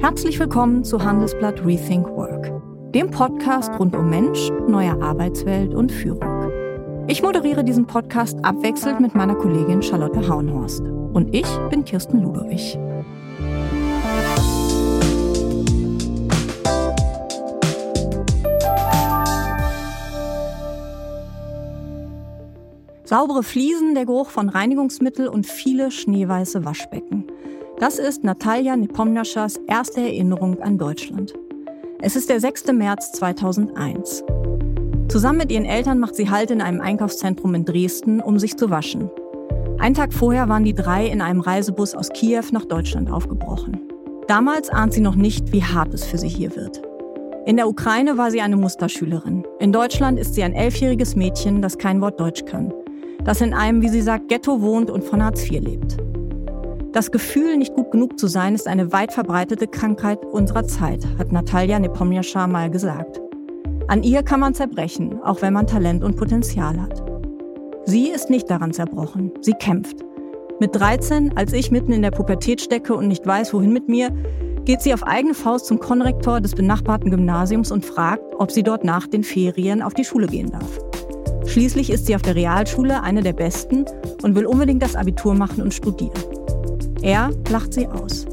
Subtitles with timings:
[0.00, 2.52] Herzlich willkommen zu Handelsblatt Rethink Work,
[2.94, 6.52] dem Podcast rund um Mensch, neue Arbeitswelt und Führung.
[7.08, 10.82] Ich moderiere diesen Podcast abwechselnd mit meiner Kollegin Charlotte Hauenhorst.
[10.82, 12.78] Und ich bin Kirsten Ludowig.
[23.02, 27.24] Saubere Fliesen, der Geruch von Reinigungsmittel und viele schneeweiße Waschbecken.
[27.80, 31.34] Das ist Natalia Nepomniaschas erste Erinnerung an Deutschland.
[32.00, 32.72] Es ist der 6.
[32.72, 34.24] März 2001.
[35.06, 38.70] Zusammen mit ihren Eltern macht sie Halt in einem Einkaufszentrum in Dresden, um sich zu
[38.70, 39.08] waschen.
[39.78, 43.80] Ein Tag vorher waren die drei in einem Reisebus aus Kiew nach Deutschland aufgebrochen.
[44.26, 46.82] Damals ahnt sie noch nicht, wie hart es für sie hier wird.
[47.46, 49.46] In der Ukraine war sie eine Musterschülerin.
[49.60, 52.72] In Deutschland ist sie ein elfjähriges Mädchen, das kein Wort Deutsch kann
[53.28, 55.98] das in einem, wie sie sagt, Ghetto wohnt und von Hartz IV lebt.
[56.92, 61.32] Das Gefühl, nicht gut genug zu sein, ist eine weit verbreitete Krankheit unserer Zeit, hat
[61.32, 63.20] Natalia Nepomniascha mal gesagt.
[63.88, 67.02] An ihr kann man zerbrechen, auch wenn man Talent und Potenzial hat.
[67.84, 69.98] Sie ist nicht daran zerbrochen, sie kämpft.
[70.60, 74.10] Mit 13, als ich mitten in der Pubertät stecke und nicht weiß, wohin mit mir,
[74.64, 78.82] geht sie auf eigene Faust zum Konrektor des benachbarten Gymnasiums und fragt, ob sie dort
[78.82, 80.78] nach den Ferien auf die Schule gehen darf.
[81.46, 83.84] Schließlich ist sie auf der Realschule eine der Besten
[84.22, 86.37] und will unbedingt das Abitur machen und studieren.
[87.02, 88.26] Er lacht sie aus.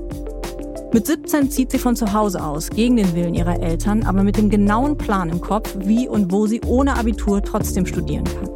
[0.94, 4.38] Mit 17 zieht sie von zu Hause aus, gegen den Willen ihrer Eltern, aber mit
[4.38, 8.50] dem genauen Plan im Kopf, wie und wo sie ohne Abitur trotzdem studieren kann.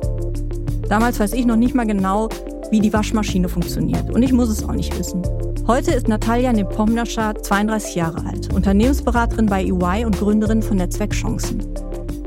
[0.88, 2.30] Damals weiß ich noch nicht mal genau,
[2.72, 5.22] wie die Waschmaschine funktioniert und ich muss es auch nicht wissen.
[5.68, 11.62] Heute ist Natalia Nepomnascha 32 Jahre alt, Unternehmensberaterin bei EY und Gründerin von Netzwerkchancen.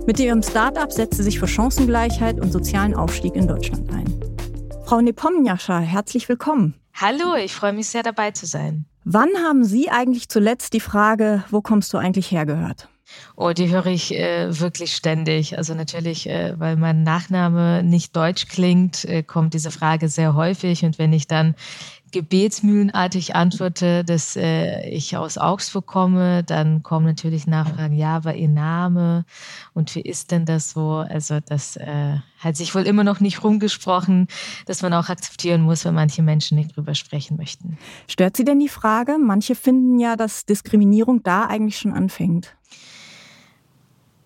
[0.07, 4.05] Mit ihrem Start-up setzt sie sich für Chancengleichheit und sozialen Aufstieg in Deutschland ein.
[4.85, 6.82] Frau Nepomniascha, herzlich willkommen.
[6.95, 8.85] Hallo, ich freue mich sehr dabei zu sein.
[9.05, 12.89] Wann haben Sie eigentlich zuletzt die Frage, wo kommst du eigentlich her gehört?
[13.37, 15.59] Oh, die höre ich äh, wirklich ständig.
[15.59, 20.85] Also natürlich, äh, weil mein Nachname nicht deutsch klingt, äh, kommt diese Frage sehr häufig.
[20.85, 21.55] Und wenn ich dann
[22.13, 28.49] gebetsmühlenartig antworte, dass äh, ich aus Augsburg komme, dann kommen natürlich Nachfragen, ja, aber Ihr
[28.49, 29.25] Name
[29.75, 30.97] und wie ist denn das so?
[30.97, 34.29] Also das äh, hat sich wohl immer noch nicht rumgesprochen,
[34.67, 37.79] dass man auch akzeptieren muss, wenn manche Menschen nicht drüber sprechen möchten.
[38.09, 39.17] Stört Sie denn die Frage?
[39.19, 42.55] Manche finden ja, dass Diskriminierung da eigentlich schon anfängt.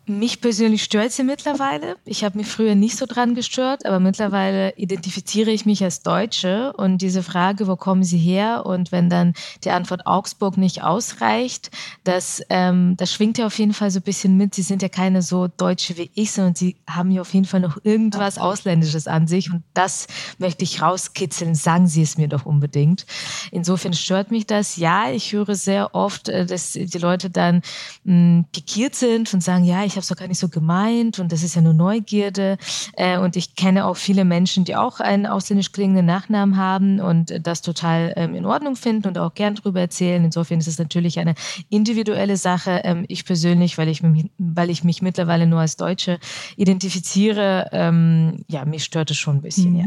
[0.08, 1.96] Mich persönlich stört sie mittlerweile.
[2.04, 6.72] Ich habe mich früher nicht so dran gestört, aber mittlerweile identifiziere ich mich als Deutsche
[6.74, 8.66] und diese Frage, wo kommen Sie her?
[8.66, 9.34] Und wenn dann
[9.64, 11.72] die Antwort Augsburg nicht ausreicht,
[12.04, 14.54] das, ähm, das schwingt ja auf jeden Fall so ein bisschen mit.
[14.54, 17.58] Sie sind ja keine so Deutsche wie ich, sondern Sie haben ja auf jeden Fall
[17.58, 20.06] noch irgendwas Ausländisches an sich und das
[20.38, 21.56] möchte ich rauskitzeln.
[21.56, 23.06] Sagen Sie es mir doch unbedingt.
[23.50, 24.76] Insofern stört mich das.
[24.76, 27.56] Ja, ich höre sehr oft, äh, dass die Leute dann
[28.04, 31.18] mh, hm, pikiert sind und sagen, ja, ich habe es doch gar nicht so gemeint
[31.18, 32.58] und das ist ja nur Neugierde.
[32.94, 37.46] Äh, und ich kenne auch viele Menschen, die auch einen ausländisch klingenden Nachnamen haben und
[37.46, 40.24] das total ähm, in Ordnung finden und auch gern darüber erzählen.
[40.24, 41.34] Insofern ist es natürlich eine
[41.68, 42.82] individuelle Sache.
[42.84, 44.02] Ähm, ich persönlich, weil ich,
[44.38, 46.18] weil ich mich mittlerweile nur als Deutsche
[46.56, 49.72] identifiziere, ähm, ja, mich stört es schon ein bisschen.
[49.72, 49.78] Mhm.
[49.78, 49.86] Ja.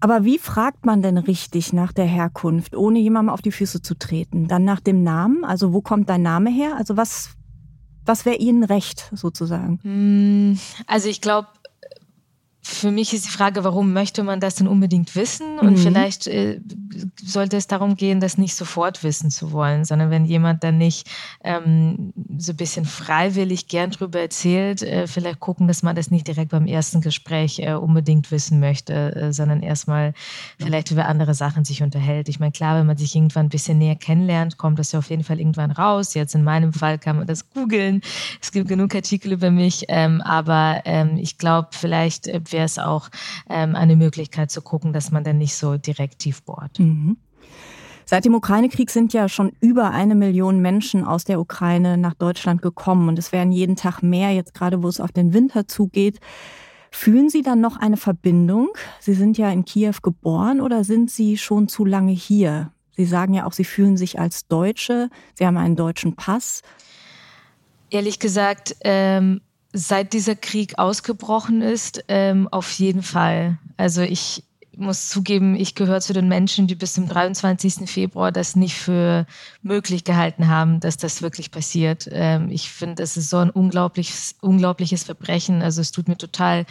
[0.00, 3.94] Aber wie fragt man denn richtig nach der Herkunft, ohne jemandem auf die Füße zu
[3.96, 4.48] treten?
[4.48, 5.44] Dann nach dem Namen?
[5.44, 6.76] Also wo kommt dein Name her?
[6.76, 7.37] Also was
[8.08, 9.78] was wäre Ihnen recht sozusagen?
[9.82, 11.48] Hm, also ich glaube,
[12.68, 15.58] für mich ist die Frage, warum möchte man das denn unbedingt wissen?
[15.58, 15.76] Und mhm.
[15.78, 16.60] vielleicht äh,
[17.16, 21.08] sollte es darum gehen, das nicht sofort wissen zu wollen, sondern wenn jemand dann nicht
[21.42, 26.28] ähm, so ein bisschen freiwillig gern drüber erzählt, äh, vielleicht gucken, dass man das nicht
[26.28, 30.12] direkt beim ersten Gespräch äh, unbedingt wissen möchte, äh, sondern erstmal
[30.60, 32.28] vielleicht über andere Sachen sich unterhält.
[32.28, 35.08] Ich meine, klar, wenn man sich irgendwann ein bisschen näher kennenlernt, kommt das ja auf
[35.08, 36.12] jeden Fall irgendwann raus.
[36.12, 38.02] Jetzt in meinem Fall kann man das googeln.
[38.42, 42.78] Es gibt genug Artikel über mich, ähm, aber ähm, ich glaube, vielleicht äh, wäre es
[42.80, 43.08] auch
[43.48, 46.80] ähm, eine Möglichkeit zu gucken, dass man dann nicht so direkt tief bohrt.
[46.80, 47.16] Mhm.
[48.04, 52.60] Seit dem Ukraine-Krieg sind ja schon über eine Million Menschen aus der Ukraine nach Deutschland
[52.60, 56.18] gekommen und es werden jeden Tag mehr, jetzt gerade wo es auf den Winter zugeht.
[56.90, 58.70] Fühlen Sie dann noch eine Verbindung?
[58.98, 62.72] Sie sind ja in Kiew geboren oder sind Sie schon zu lange hier?
[62.96, 65.10] Sie sagen ja auch, Sie fühlen sich als Deutsche.
[65.34, 66.62] Sie haben einen deutschen Pass.
[67.90, 69.42] Ehrlich gesagt, ähm,
[69.72, 73.58] seit dieser Krieg ausgebrochen ist, ähm, auf jeden Fall.
[73.76, 74.44] Also ich
[74.78, 77.90] muss zugeben, ich gehöre zu den Menschen, die bis zum 23.
[77.90, 79.26] Februar das nicht für
[79.62, 82.08] möglich gehalten haben, dass das wirklich passiert.
[82.10, 85.62] Ähm, ich finde, es ist so ein unglaubliches, unglaubliches Verbrechen.
[85.62, 86.64] Also es tut mir total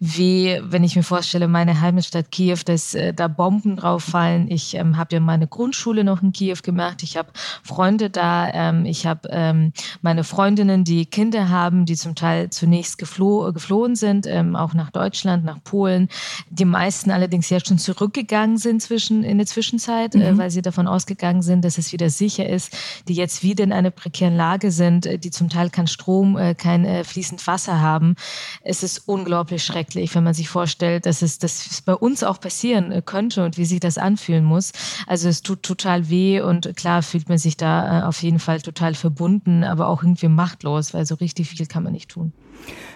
[0.00, 4.50] weh, wenn ich mir vorstelle, meine Heimatstadt Kiew, dass äh, da Bomben drauf fallen.
[4.50, 7.02] Ich ähm, habe ja meine Grundschule noch in Kiew gemacht.
[7.02, 7.28] Ich habe
[7.62, 8.50] Freunde da.
[8.52, 9.72] Ähm, ich habe ähm,
[10.02, 14.90] meine Freundinnen, die Kinder haben, die zum Teil zunächst gefloh geflohen sind, ähm, auch nach
[14.90, 16.08] Deutschland, nach Polen.
[16.50, 20.24] Die meisten allerdings ja schon zurückgegangen sind zwischen, in der Zwischenzeit, äh, mhm.
[20.24, 22.76] äh, weil sie davon ausgegangen sind, dass es wieder sicher ist,
[23.08, 26.54] die jetzt wieder in einer prekären Lage sind, äh, die zum Teil kein Strom, äh,
[26.54, 28.16] kein äh, fließend Wasser haben.
[28.62, 32.40] Es ist unglaublich schrecklich, wenn man sich vorstellt, dass es, dass es bei uns auch
[32.40, 34.72] passieren äh, könnte und wie sich das anfühlen muss.
[35.06, 38.94] Also es tut total weh und klar fühlt man sich da auf jeden Fall total
[38.94, 42.32] verbunden, aber auch irgendwie machtlos, weil so richtig viel kann man nicht tun.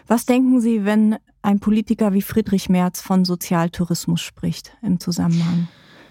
[0.06, 5.68] Was denken Sie, wenn ein Politiker wie Friedrich Merz von Sozialtourismus spricht im Zusammenhang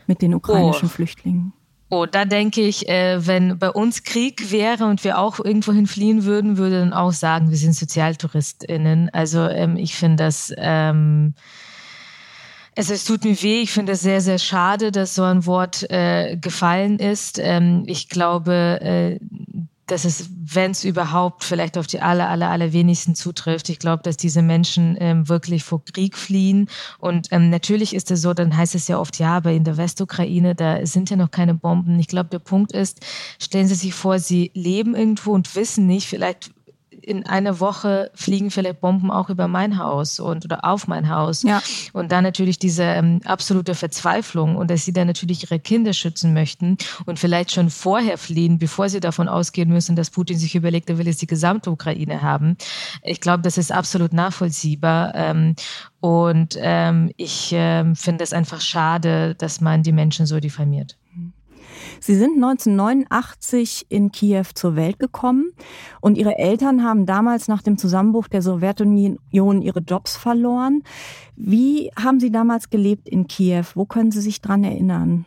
[0.07, 0.91] mit den ukrainischen oh.
[0.91, 1.53] Flüchtlingen?
[1.89, 6.25] Oh, da denke ich, äh, wenn bei uns Krieg wäre und wir auch irgendwohin fliehen
[6.25, 9.09] würden, würde dann auch sagen, wir sind SozialtouristInnen.
[9.13, 11.33] Also ähm, ich finde das, ähm,
[12.75, 15.89] also es tut mir weh, ich finde es sehr, sehr schade, dass so ein Wort
[15.89, 17.39] äh, gefallen ist.
[17.41, 19.19] Ähm, ich glaube, äh,
[19.87, 23.69] dass es, wenn es überhaupt vielleicht auf die aller, aller, aller wenigsten zutrifft.
[23.69, 26.69] Ich glaube, dass diese Menschen ähm, wirklich vor Krieg fliehen.
[26.99, 29.77] Und ähm, natürlich ist es so, dann heißt es ja oft, ja, aber in der
[29.77, 31.99] Westukraine, da sind ja noch keine Bomben.
[31.99, 32.99] Ich glaube, der Punkt ist,
[33.39, 36.51] stellen Sie sich vor, Sie leben irgendwo und wissen nicht, vielleicht
[37.07, 41.43] in einer Woche fliegen vielleicht Bomben auch über mein Haus und oder auf mein Haus.
[41.43, 41.61] Ja.
[41.93, 46.33] Und dann natürlich diese ähm, absolute Verzweiflung und dass sie dann natürlich ihre Kinder schützen
[46.33, 50.89] möchten und vielleicht schon vorher fliehen, bevor sie davon ausgehen müssen, dass Putin sich überlegt,
[50.89, 52.57] er will jetzt die gesamte Ukraine haben.
[53.03, 55.15] Ich glaube, das ist absolut nachvollziehbar.
[55.15, 55.55] Ähm,
[56.01, 60.97] und ähm, ich ähm, finde es einfach schade, dass man die Menschen so diffamiert.
[61.99, 65.51] Sie sind 1989 in Kiew zur Welt gekommen
[66.01, 70.83] und Ihre Eltern haben damals nach dem Zusammenbruch der Sowjetunion ihre Jobs verloren.
[71.35, 73.65] Wie haben Sie damals gelebt in Kiew?
[73.75, 75.25] Wo können Sie sich dran erinnern?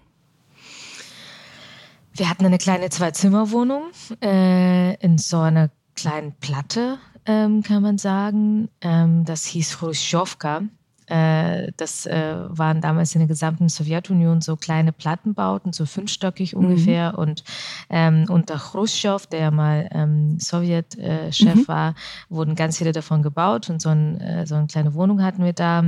[2.15, 3.85] Wir hatten eine kleine Zwei-Zimmer-Wohnung
[4.23, 8.69] äh, in so einer kleinen Platte, ähm, kann man sagen.
[8.81, 10.63] Ähm, das hieß Khrushchevka.
[11.11, 16.65] Äh, das äh, waren damals in der gesamten Sowjetunion so kleine Plattenbauten, so fünfstöckig mhm.
[16.65, 17.13] ungefähr.
[17.13, 17.19] Mhm.
[17.19, 17.45] Und
[17.91, 21.69] ähm, unter Khrushchev, der mal ähm, Sowjetchef äh, mhm.
[21.69, 21.95] war,
[22.29, 23.69] wurden ganz viele davon gebaut.
[23.71, 25.83] Und so, ein, äh, so eine kleine Wohnung hatten wir da.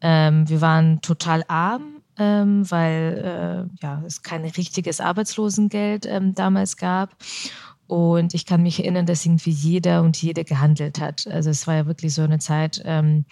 [0.00, 1.82] Ähm, wir waren total arm.
[2.16, 7.16] Ähm, weil äh, ja, es kein richtiges Arbeitslosengeld ähm, damals gab.
[7.86, 11.26] Und ich kann mich erinnern, dass irgendwie jeder und jede gehandelt hat.
[11.26, 13.26] Also es war ja wirklich so eine Zeit, ähm,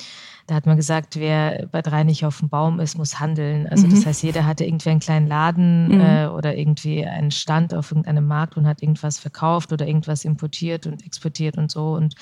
[0.47, 3.67] da hat man gesagt, wer bei drei nicht auf dem Baum ist, muss handeln.
[3.67, 3.91] Also mhm.
[3.93, 6.01] das heißt, jeder hatte irgendwie einen kleinen Laden mhm.
[6.01, 10.87] äh, oder irgendwie einen Stand auf irgendeinem Markt und hat irgendwas verkauft oder irgendwas importiert
[10.87, 11.95] und exportiert und so.
[11.95, 12.15] Und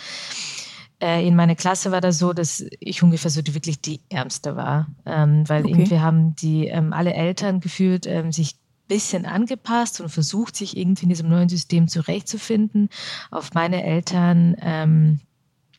[1.01, 4.55] äh, in meiner Klasse war das so, dass ich ungefähr so die, wirklich die Ärmste
[4.55, 5.73] war, ähm, weil okay.
[5.73, 8.57] irgendwie haben die ähm, alle Eltern gefühlt ähm, sich
[8.91, 12.89] bisschen angepasst und versucht, sich irgendwie in diesem neuen System zurechtzufinden.
[13.31, 15.21] Auf meine Eltern ähm,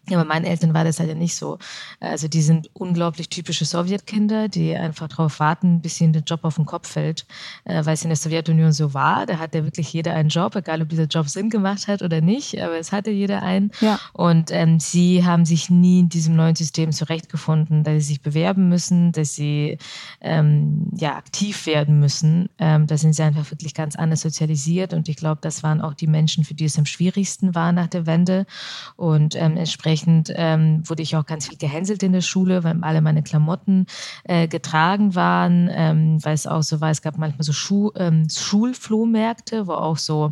[0.09, 1.59] ja, bei meinen Eltern war das halt ja nicht so.
[2.00, 6.56] Also die sind unglaublich typische Sowjetkinder, die einfach darauf warten, bis ihnen der Job auf
[6.56, 7.25] den Kopf fällt,
[7.65, 9.27] äh, weil es in der Sowjetunion so war.
[9.27, 12.59] Da hatte wirklich jeder einen Job, egal ob dieser Job Sinn gemacht hat oder nicht,
[12.59, 13.71] aber es hatte jeder einen.
[13.80, 14.00] Ja.
[14.13, 18.69] Und ähm, sie haben sich nie in diesem neuen System zurechtgefunden, dass sie sich bewerben
[18.69, 19.77] müssen, dass sie
[20.19, 22.50] ähm, ja aktiv werden müssen.
[22.57, 25.94] Ähm, da sind sie einfach wirklich ganz anders sozialisiert und ich glaube, das waren auch
[25.94, 28.47] die Menschen, für die es am schwierigsten war nach der Wende
[28.95, 32.78] und ähm, entsprechend Dementsprechend ähm, wurde ich auch ganz viel gehänselt in der Schule, weil
[32.81, 33.88] alle meine Klamotten
[34.24, 38.28] äh, getragen waren, ähm, weil es auch so war, es gab manchmal so Schuh, ähm,
[38.30, 40.31] Schulflohmärkte, wo auch so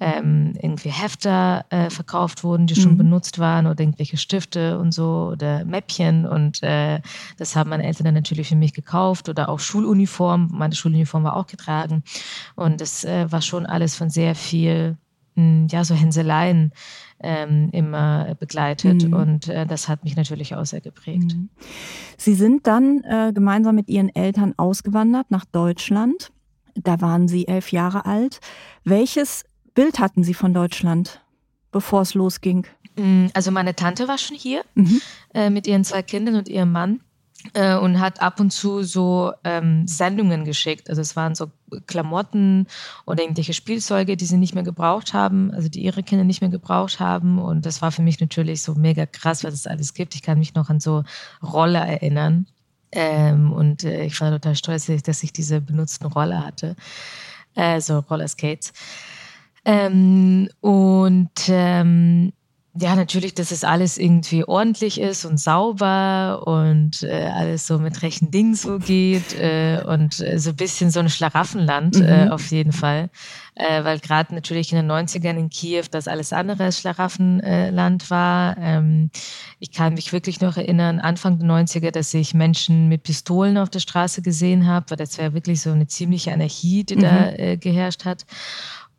[0.00, 2.98] ähm, irgendwie Hefter äh, verkauft wurden, die schon mhm.
[2.98, 7.00] benutzt waren oder irgendwelche Stifte und so oder Mäppchen und äh,
[7.36, 10.48] das haben meine Eltern dann natürlich für mich gekauft oder auch Schuluniform.
[10.52, 12.04] Meine Schuluniform war auch getragen
[12.54, 14.96] und das äh, war schon alles von sehr viel,
[15.70, 16.72] ja, so Hänseleien
[17.20, 19.04] ähm, immer begleitet.
[19.04, 19.12] Mhm.
[19.12, 21.34] Und äh, das hat mich natürlich auch sehr geprägt.
[21.34, 21.48] Mhm.
[22.16, 26.30] Sie sind dann äh, gemeinsam mit Ihren Eltern ausgewandert nach Deutschland.
[26.74, 28.40] Da waren Sie elf Jahre alt.
[28.84, 31.20] Welches Bild hatten Sie von Deutschland,
[31.72, 32.66] bevor es losging?
[32.96, 35.00] Mm, also meine Tante war schon hier mhm.
[35.34, 37.00] äh, mit ihren zwei Kindern und ihrem Mann
[37.54, 40.88] äh, und hat ab und zu so ähm, Sendungen geschickt.
[40.88, 41.50] Also es waren so
[41.86, 42.66] Klamotten
[43.06, 46.50] oder irgendwelche Spielzeuge, die sie nicht mehr gebraucht haben, also die ihre Kinder nicht mehr
[46.50, 47.38] gebraucht haben.
[47.38, 50.14] Und das war für mich natürlich so mega krass, was es alles gibt.
[50.14, 51.04] Ich kann mich noch an so
[51.42, 52.46] Roller erinnern.
[52.90, 56.74] Ähm, und äh, ich war total stolz, dass ich diese benutzten Roller hatte,
[57.54, 58.72] also Rollerskates.
[59.64, 62.32] Ähm, und ähm,
[62.74, 68.02] ja, natürlich, dass es alles irgendwie ordentlich ist und sauber und äh, alles so mit
[68.02, 72.32] rechten Dingen so geht äh, und äh, so ein bisschen so ein Schlaraffenland äh, mhm.
[72.32, 73.10] auf jeden Fall.
[73.54, 78.56] Äh, weil gerade natürlich in den 90ern in Kiew das alles andere als Schlaraffenland war.
[78.58, 79.10] Ähm,
[79.58, 83.70] ich kann mich wirklich noch erinnern, Anfang der 90er, dass ich Menschen mit Pistolen auf
[83.70, 87.00] der Straße gesehen habe, weil das wäre wirklich so eine ziemliche Anarchie, die mhm.
[87.00, 88.26] da äh, geherrscht hat.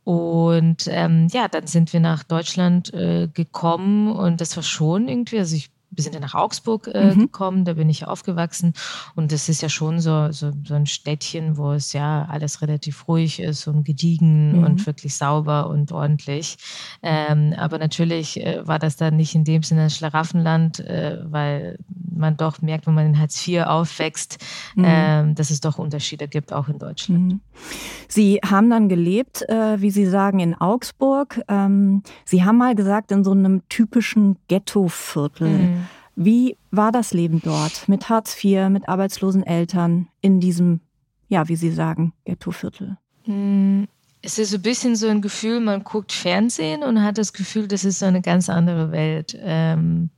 [0.09, 5.37] Und ähm, ja, dann sind wir nach Deutschland äh, gekommen und das war schon irgendwie,
[5.37, 7.19] also ich wir sind ja nach Augsburg äh, mhm.
[7.19, 8.73] gekommen, da bin ich aufgewachsen
[9.15, 13.07] und das ist ja schon so, so, so ein Städtchen, wo es ja alles relativ
[13.07, 14.63] ruhig ist und gediegen mhm.
[14.63, 16.57] und wirklich sauber und ordentlich.
[17.01, 21.79] Ähm, aber natürlich äh, war das dann nicht in dem Sinne ein Schlaraffenland, äh, weil
[22.19, 24.37] man doch merkt, wenn man in Hartz IV aufwächst,
[24.75, 24.83] mhm.
[24.83, 27.33] äh, dass es doch Unterschiede gibt, auch in Deutschland.
[27.33, 27.39] Mhm.
[28.07, 31.41] Sie haben dann gelebt, äh, wie Sie sagen, in Augsburg.
[31.47, 35.47] Ähm, Sie haben mal gesagt, in so einem typischen Ghettoviertel.
[35.47, 35.87] Mhm.
[36.15, 40.81] Wie war das Leben dort mit Hartz IV, mit arbeitslosen Eltern in diesem,
[41.29, 42.97] ja, wie Sie sagen, Ghettoviertel?
[43.25, 43.87] Mhm.
[44.21, 47.85] Es ist ein bisschen so ein Gefühl, man guckt Fernsehen und hat das Gefühl, das
[47.85, 49.37] ist so eine ganz andere Welt.
[49.39, 50.09] Ähm,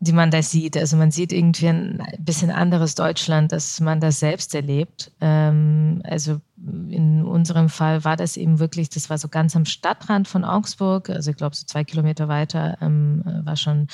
[0.00, 0.76] die man da sieht.
[0.76, 5.10] Also man sieht irgendwie ein bisschen anderes Deutschland, dass man das selbst erlebt.
[5.20, 6.40] Ähm, also
[6.90, 11.08] in unserem Fall war das eben wirklich, das war so ganz am Stadtrand von Augsburg,
[11.10, 13.86] also ich glaube so zwei Kilometer weiter ähm, war schon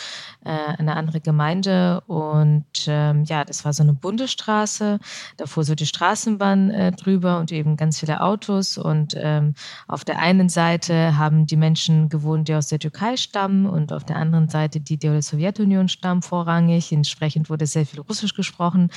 [0.45, 2.01] äh, eine andere Gemeinde.
[2.07, 4.99] Und ähm, ja, das war so eine Bundesstraße,
[5.37, 8.79] da fuhr so die Straßenbahn äh, drüber und eben ganz viele Autos.
[8.79, 9.55] Und ähm,
[9.87, 14.05] auf der einen Seite haben die Menschen gewohnt, die aus der Türkei stammen und auf
[14.05, 18.35] der anderen Seite die, die aus der Sowjetunion stammen vorrangig, entsprechend wurde sehr viel Russisch
[18.35, 18.91] gesprochen,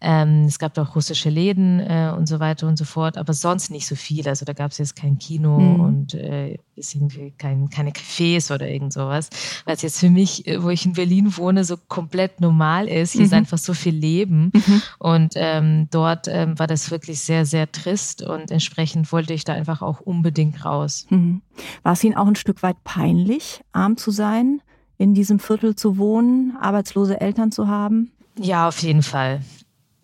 [0.00, 3.32] ähm, es gab auch russische Läden äh, und so weiter und so fort dort, aber
[3.32, 4.28] sonst nicht so viel.
[4.28, 5.80] Also da gab es jetzt kein Kino mhm.
[5.80, 9.30] und äh, irgendwie kein, keine Cafés oder irgend sowas.
[9.66, 13.12] Es jetzt für mich, äh, wo ich in Berlin wohne, so komplett normal ist.
[13.12, 13.26] Hier mhm.
[13.26, 14.52] ist einfach so viel Leben.
[14.54, 14.82] Mhm.
[14.98, 19.54] Und ähm, dort ähm, war das wirklich sehr, sehr trist und entsprechend wollte ich da
[19.54, 21.06] einfach auch unbedingt raus.
[21.10, 21.42] Mhm.
[21.82, 24.60] War es Ihnen auch ein Stück weit peinlich, arm zu sein?
[25.00, 28.10] in diesem Viertel zu wohnen, arbeitslose Eltern zu haben?
[28.36, 29.42] Ja, auf jeden Fall.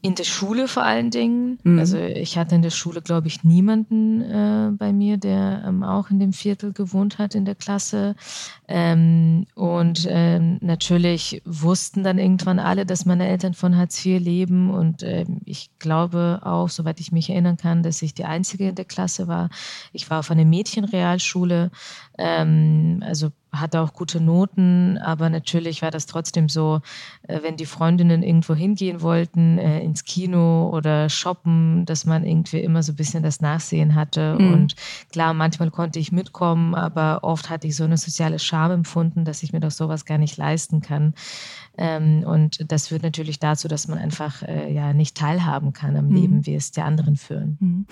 [0.05, 1.59] In der Schule vor allen Dingen.
[1.63, 1.79] Mhm.
[1.79, 6.11] Also ich hatte in der Schule, glaube ich, niemanden äh, bei mir, der ähm, auch
[6.11, 8.15] in dem Viertel gewohnt hat in der Klasse.
[8.69, 14.69] Ähm, und ähm, natürlich wussten dann irgendwann alle, dass meine Eltern von Hartz IV leben.
[14.69, 18.75] Und ähm, ich glaube auch, soweit ich mich erinnern kann, dass ich die Einzige in
[18.75, 19.49] der Klasse war.
[19.95, 21.71] Ich war auf einer Mädchenrealschule.
[22.19, 23.31] Ähm, also
[23.61, 26.81] hatte auch gute Noten, aber natürlich war das trotzdem so,
[27.29, 32.61] äh, wenn die Freundinnen irgendwo hingehen wollten, äh, ins Kino oder shoppen, dass man irgendwie
[32.61, 34.37] immer so ein bisschen das Nachsehen hatte.
[34.39, 34.53] Mhm.
[34.53, 34.77] Und
[35.11, 39.43] klar, manchmal konnte ich mitkommen, aber oft hatte ich so eine soziale Scham empfunden, dass
[39.43, 41.15] ich mir doch sowas gar nicht leisten kann.
[41.77, 46.09] Ähm, und das führt natürlich dazu, dass man einfach äh, ja nicht teilhaben kann am
[46.09, 46.15] mhm.
[46.15, 47.57] Leben, wie es die anderen führen.
[47.61, 47.87] Mhm.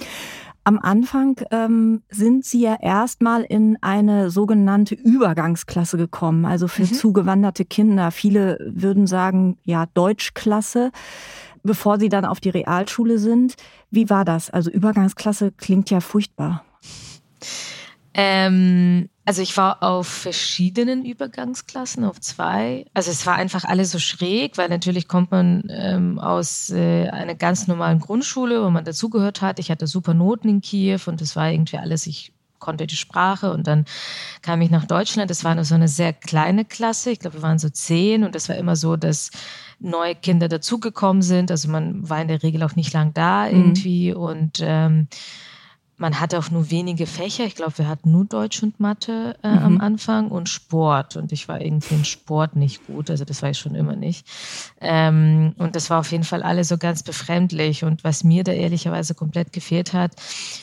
[0.64, 6.92] Am Anfang ähm, sind Sie ja erstmal in eine sogenannte Übergangsklasse gekommen, also für mhm.
[6.92, 8.12] zugewanderte Kinder.
[8.12, 10.92] Viele würden sagen, ja, Deutschklasse,
[11.64, 13.56] bevor Sie dann auf die Realschule sind.
[13.90, 14.50] Wie war das?
[14.50, 16.64] Also Übergangsklasse klingt ja furchtbar.
[18.14, 22.86] Ähm, also ich war auf verschiedenen Übergangsklassen, auf zwei.
[22.92, 27.36] Also es war einfach alles so schräg, weil natürlich kommt man ähm, aus äh, einer
[27.36, 29.60] ganz normalen Grundschule, wo man dazugehört hat.
[29.60, 33.52] Ich hatte super Noten in Kiew und es war irgendwie alles, ich konnte die Sprache
[33.52, 33.84] und dann
[34.40, 35.30] kam ich nach Deutschland.
[35.30, 37.10] Das war nur so eine sehr kleine Klasse.
[37.10, 39.30] Ich glaube, wir waren so zehn und es war immer so, dass
[39.78, 41.50] neue Kinder dazugekommen sind.
[41.50, 43.56] Also man war in der Regel auch nicht lang da mhm.
[43.56, 44.16] irgendwie mhm.
[44.16, 45.08] und ähm,
[46.02, 47.44] man hatte auch nur wenige Fächer.
[47.44, 49.59] Ich glaube, wir hatten nur Deutsch und Mathe äh, mhm.
[49.59, 51.16] am Anfang und Sport.
[51.16, 53.09] Und ich war irgendwie in Sport nicht gut.
[53.09, 54.26] Also das war ich schon immer nicht.
[54.80, 57.85] Ähm, und das war auf jeden Fall alles so ganz befremdlich.
[57.85, 60.11] Und was mir da ehrlicherweise komplett gefehlt hat,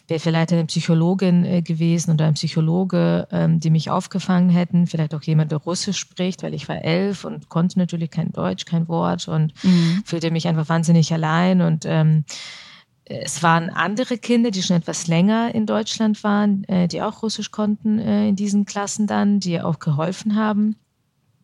[0.10, 4.88] wäre vielleicht eine Psychologin äh, gewesen oder ein Psychologe, ähm, die mich aufgefangen hätten.
[4.88, 8.65] Vielleicht auch jemand, der Russisch spricht, weil ich war elf und konnte natürlich kein Deutsch,
[8.65, 10.03] kein Wort und mhm.
[10.03, 11.62] fühlte mich einfach wahnsinnig allein.
[11.62, 12.25] Und ähm,
[13.09, 17.51] es waren andere Kinder, die schon etwas länger in Deutschland waren, äh, die auch Russisch
[17.51, 20.75] konnten äh, in diesen Klassen dann, die auch geholfen haben.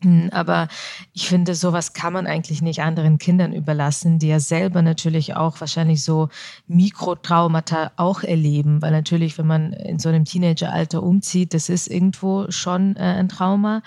[0.02, 0.68] Hm, aber
[1.14, 5.58] ich finde, sowas kann man eigentlich nicht anderen Kindern überlassen, die ja selber natürlich auch
[5.60, 6.28] wahrscheinlich so
[6.66, 12.50] Mikrotraumata auch erleben, weil natürlich, wenn man in so einem Teenageralter umzieht, das ist irgendwo
[12.50, 13.82] schon äh, ein Trauma.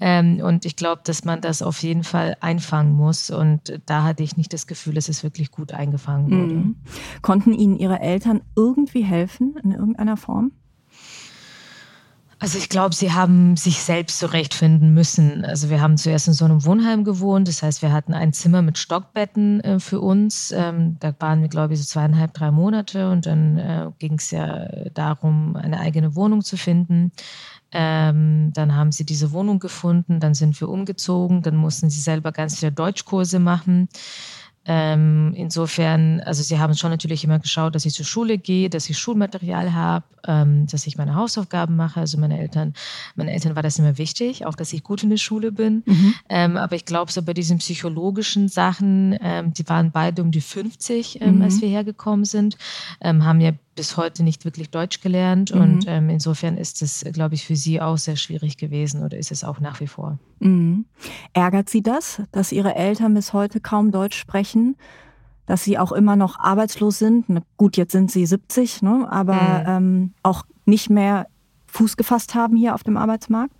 [0.00, 3.30] Ähm, und ich glaube, dass man das auf jeden Fall einfangen muss.
[3.30, 6.54] Und da hatte ich nicht das Gefühl, dass es wirklich gut eingefangen wurde.
[6.54, 6.76] Mhm.
[7.22, 10.50] Konnten Ihnen Ihre Eltern irgendwie helfen in irgendeiner Form?
[12.42, 15.44] Also ich glaube, sie haben sich selbst zurechtfinden müssen.
[15.44, 17.46] Also wir haben zuerst in so einem Wohnheim gewohnt.
[17.46, 20.50] Das heißt, wir hatten ein Zimmer mit Stockbetten äh, für uns.
[20.50, 23.08] Ähm, da waren wir, glaube ich, so zweieinhalb, drei Monate.
[23.12, 27.12] Und dann äh, ging es ja darum, eine eigene Wohnung zu finden.
[27.70, 30.18] Ähm, dann haben sie diese Wohnung gefunden.
[30.18, 31.42] Dann sind wir umgezogen.
[31.42, 33.88] Dann mussten sie selber ganz viele Deutschkurse machen.
[34.64, 38.88] Ähm, insofern, also sie haben schon natürlich immer geschaut, dass ich zur Schule gehe, dass
[38.88, 42.00] ich Schulmaterial habe, ähm, dass ich meine Hausaufgaben mache.
[42.00, 42.74] Also meine Eltern,
[43.16, 45.82] meine Eltern war das immer wichtig, auch dass ich gut in der Schule bin.
[45.84, 46.14] Mhm.
[46.28, 50.40] Ähm, aber ich glaube, so bei diesen psychologischen Sachen, ähm, die waren beide um die
[50.40, 51.42] 50, ähm, mhm.
[51.42, 52.56] als wir hergekommen sind,
[53.00, 55.54] ähm, haben ja bis heute nicht wirklich Deutsch gelernt.
[55.54, 55.60] Mhm.
[55.60, 59.32] Und ähm, insofern ist es, glaube ich, für sie auch sehr schwierig gewesen oder ist
[59.32, 60.18] es auch nach wie vor.
[60.40, 60.84] Mhm.
[61.32, 64.76] Ärgert Sie das, dass Ihre Eltern bis heute kaum Deutsch sprechen?
[65.46, 67.26] Dass sie auch immer noch arbeitslos sind?
[67.56, 69.08] Gut, jetzt sind sie 70, ne?
[69.10, 69.64] aber mhm.
[69.66, 71.26] ähm, auch nicht mehr
[71.66, 73.54] Fuß gefasst haben hier auf dem Arbeitsmarkt?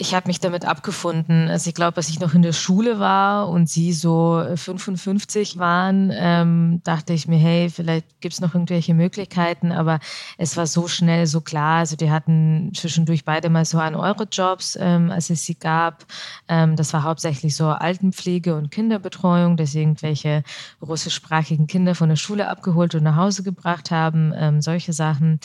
[0.00, 1.50] Ich habe mich damit abgefunden.
[1.50, 6.10] Also ich glaube, als ich noch in der Schule war und sie so 55 waren,
[6.14, 10.00] ähm, dachte ich mir, hey, vielleicht gibt's noch irgendwelche Möglichkeiten, aber
[10.38, 11.80] es war so schnell, so klar.
[11.80, 16.06] Also die hatten zwischendurch beide mal so ein Euro-Jobs, ähm, als es sie gab.
[16.48, 20.44] Ähm, das war hauptsächlich so Altenpflege und Kinderbetreuung, dass sie irgendwelche
[20.80, 25.40] russischsprachigen Kinder von der Schule abgeholt und nach Hause gebracht haben, ähm, solche Sachen.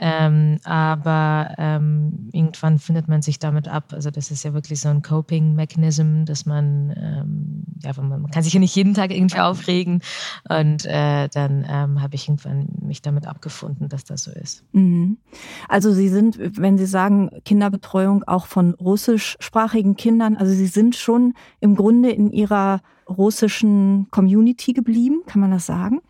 [0.00, 3.92] Ähm, aber ähm, irgendwann findet man sich damit ab.
[3.92, 8.54] Also das ist ja wirklich so ein Coping-Mechanism, dass man, ähm, ja, man, kann sich
[8.54, 10.00] ja nicht jeden Tag irgendwie aufregen.
[10.48, 14.64] Und äh, dann ähm, habe ich irgendwann mich damit abgefunden, dass das so ist.
[14.72, 15.18] Mhm.
[15.68, 21.34] Also Sie sind, wenn Sie sagen Kinderbetreuung auch von russischsprachigen Kindern, also Sie sind schon
[21.60, 26.00] im Grunde in Ihrer russischen Community geblieben, kann man das sagen?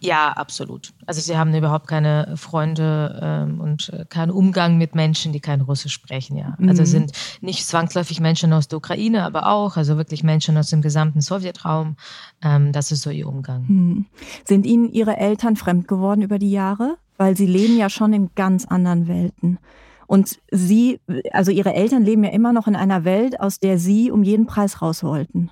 [0.00, 0.92] Ja, absolut.
[1.06, 5.62] Also sie haben überhaupt keine Freunde ähm, und äh, keinen Umgang mit Menschen, die kein
[5.62, 6.50] Russisch sprechen, ja.
[6.50, 6.68] Also mhm.
[6.68, 10.82] Also sind nicht zwangsläufig Menschen aus der Ukraine, aber auch, also wirklich Menschen aus dem
[10.82, 11.96] gesamten Sowjetraum.
[12.42, 13.64] Ähm, das ist so ihr Umgang.
[13.66, 14.06] Mhm.
[14.44, 16.96] Sind Ihnen Ihre Eltern fremd geworden über die Jahre?
[17.16, 19.58] Weil sie leben ja schon in ganz anderen Welten.
[20.06, 21.00] Und sie,
[21.32, 24.46] also ihre Eltern leben ja immer noch in einer Welt, aus der sie um jeden
[24.46, 25.50] Preis raus wollten.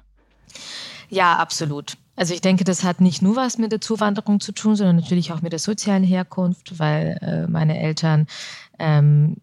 [1.08, 1.96] Ja, absolut.
[2.16, 5.32] Also ich denke, das hat nicht nur was mit der Zuwanderung zu tun, sondern natürlich
[5.32, 8.26] auch mit der sozialen Herkunft, weil äh, meine Eltern
[8.78, 9.36] ähm,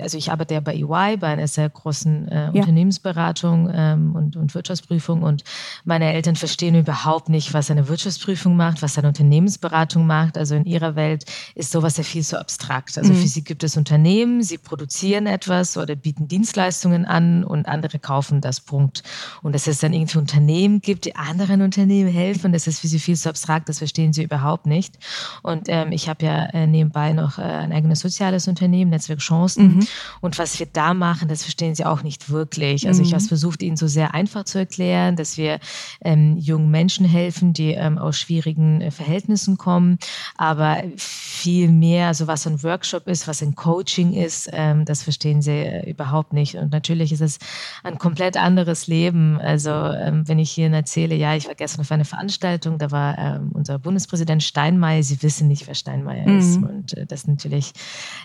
[0.00, 2.50] also ich arbeite ja bei EY, bei einer sehr großen äh, ja.
[2.50, 5.44] Unternehmensberatung ähm, und, und Wirtschaftsprüfung und
[5.84, 10.36] meine Eltern verstehen überhaupt nicht, was eine Wirtschaftsprüfung macht, was eine Unternehmensberatung macht.
[10.36, 12.98] Also in ihrer Welt ist sowas ja viel zu abstrakt.
[12.98, 13.16] Also mhm.
[13.16, 18.40] für sie gibt es Unternehmen, sie produzieren etwas oder bieten Dienstleistungen an und andere kaufen
[18.40, 19.02] das Punkt.
[19.42, 22.98] Und dass es dann irgendwie Unternehmen gibt, die anderen Unternehmen helfen, das ist für sie
[22.98, 24.98] viel zu abstrakt, das verstehen sie überhaupt nicht.
[25.42, 29.76] Und ähm, ich habe ja äh, nebenbei noch äh, ein eigenes soziales Unternehmen, Netzwerk Chancen.
[29.76, 29.83] Mhm.
[30.20, 32.86] Und was wir da machen, das verstehen sie auch nicht wirklich.
[32.86, 33.08] Also mhm.
[33.08, 35.58] ich habe versucht, ihnen so sehr einfach zu erklären, dass wir
[36.04, 39.98] ähm, jungen Menschen helfen, die ähm, aus schwierigen äh, Verhältnissen kommen.
[40.36, 45.42] Aber viel mehr, also was ein Workshop ist, was ein Coaching ist, ähm, das verstehen
[45.42, 46.56] sie äh, überhaupt nicht.
[46.56, 47.38] Und natürlich ist es
[47.82, 49.40] ein komplett anderes Leben.
[49.40, 53.18] Also ähm, wenn ich hier erzähle, ja, ich war gestern auf einer Veranstaltung, da war
[53.18, 55.02] ähm, unser Bundespräsident Steinmeier.
[55.02, 56.38] Sie wissen nicht, wer Steinmeier mhm.
[56.38, 56.56] ist.
[56.56, 57.72] Und äh, das natürlich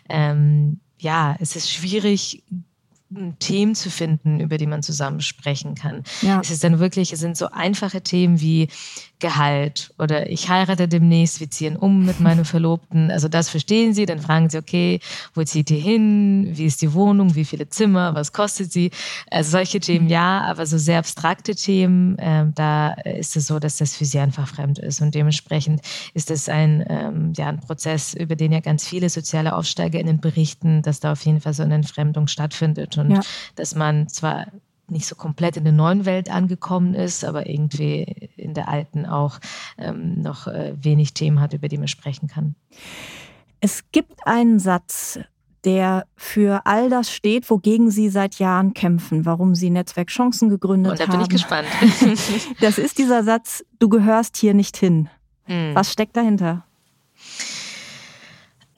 [0.09, 2.43] ähm, ja, es ist schwierig,
[3.39, 6.03] Themen zu finden, über die man zusammen sprechen kann.
[6.21, 6.39] Ja.
[6.41, 8.69] Es ist dann wirklich, es sind so einfache Themen wie
[9.17, 13.11] Gehalt oder ich heirate demnächst, wir ziehen um mit meinem Verlobten.
[13.11, 14.99] Also das verstehen sie, dann fragen sie, okay,
[15.33, 16.51] wo zieht ihr hin?
[16.53, 17.35] Wie ist die Wohnung?
[17.35, 18.13] Wie viele Zimmer?
[18.13, 18.91] Was kostet sie?
[19.29, 23.77] Also solche Themen ja, aber so sehr abstrakte Themen, äh, da ist es so, dass
[23.77, 25.81] das für sie einfach fremd ist und dementsprechend
[26.13, 30.81] ist es ein, ähm, ja, ein Prozess, über den ja ganz viele soziale AufsteigerInnen berichten,
[30.83, 33.21] dass da auf jeden Fall so eine Entfremdung stattfindet und ja.
[33.55, 34.47] dass man zwar
[34.91, 39.39] nicht so komplett in der neuen Welt angekommen ist, aber irgendwie in der alten auch
[39.77, 42.55] ähm, noch äh, wenig Themen hat, über die man sprechen kann.
[43.59, 45.19] Es gibt einen Satz,
[45.65, 50.93] der für all das steht, wogegen Sie seit Jahren kämpfen, warum Sie Netzwerk Chancen gegründet
[50.93, 51.01] haben.
[51.01, 51.67] Und da bin ich gespannt.
[52.62, 55.09] das ist dieser Satz, du gehörst hier nicht hin.
[55.43, 55.75] Hm.
[55.75, 56.65] Was steckt dahinter?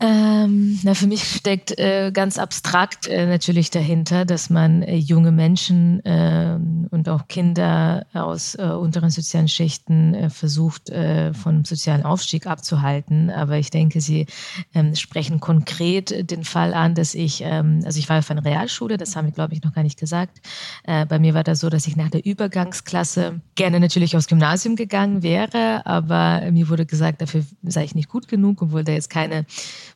[0.01, 5.31] Ähm na, für mich steckt äh, ganz abstrakt äh, natürlich dahinter, dass man äh, junge
[5.31, 12.03] Menschen ähm, und auch Kinder aus äh, unteren sozialen Schichten äh, versucht, äh, vom sozialen
[12.03, 13.29] Aufstieg abzuhalten.
[13.29, 14.25] Aber ich denke, Sie
[14.73, 18.97] ähm, sprechen konkret den Fall an, dass ich, ähm, also ich war auf einer Realschule,
[18.97, 20.41] das haben wir, glaube ich, noch gar nicht gesagt.
[20.85, 25.23] bei mir war das so, dass ich nach der Übergangsklasse gerne natürlich aufs Gymnasium gegangen
[25.23, 29.45] wäre, aber mir wurde gesagt, dafür sei ich nicht gut genug, obwohl da jetzt keine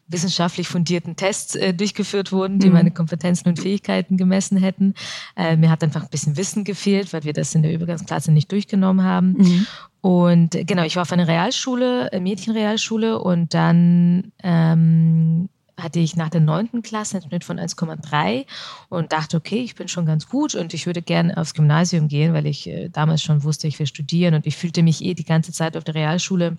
[0.08, 2.74] wissenschaftlich fundierten Tests äh, durchgeführt wurden, die mhm.
[2.74, 4.94] meine Kompetenzen und Fähigkeiten gemessen hätten.
[5.36, 8.52] Äh, mir hat einfach ein bisschen Wissen gefehlt, weil wir das in der Übergangsklasse nicht
[8.52, 9.36] durchgenommen haben.
[9.38, 9.68] Mhm.
[10.02, 16.30] Und genau, ich war auf einer Realschule, äh, Mädchenrealschule und dann ähm, hatte ich nach
[16.30, 18.46] der neunten Klasse einen Schnitt von 1,3
[18.90, 22.34] und dachte, okay, ich bin schon ganz gut und ich würde gerne aufs Gymnasium gehen,
[22.34, 25.26] weil ich äh, damals schon wusste, ich will studieren und ich fühlte mich eh die
[25.26, 26.58] ganze Zeit auf der Realschule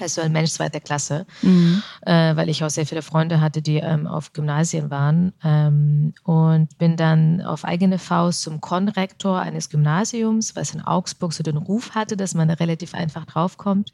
[0.00, 1.82] also ein Mensch zweiter Klasse, mhm.
[2.02, 6.76] äh, weil ich auch sehr viele Freunde hatte, die ähm, auf Gymnasien waren ähm, und
[6.78, 11.94] bin dann auf eigene Faust zum Konrektor eines Gymnasiums, was in Augsburg so den Ruf
[11.94, 13.92] hatte, dass man da relativ einfach draufkommt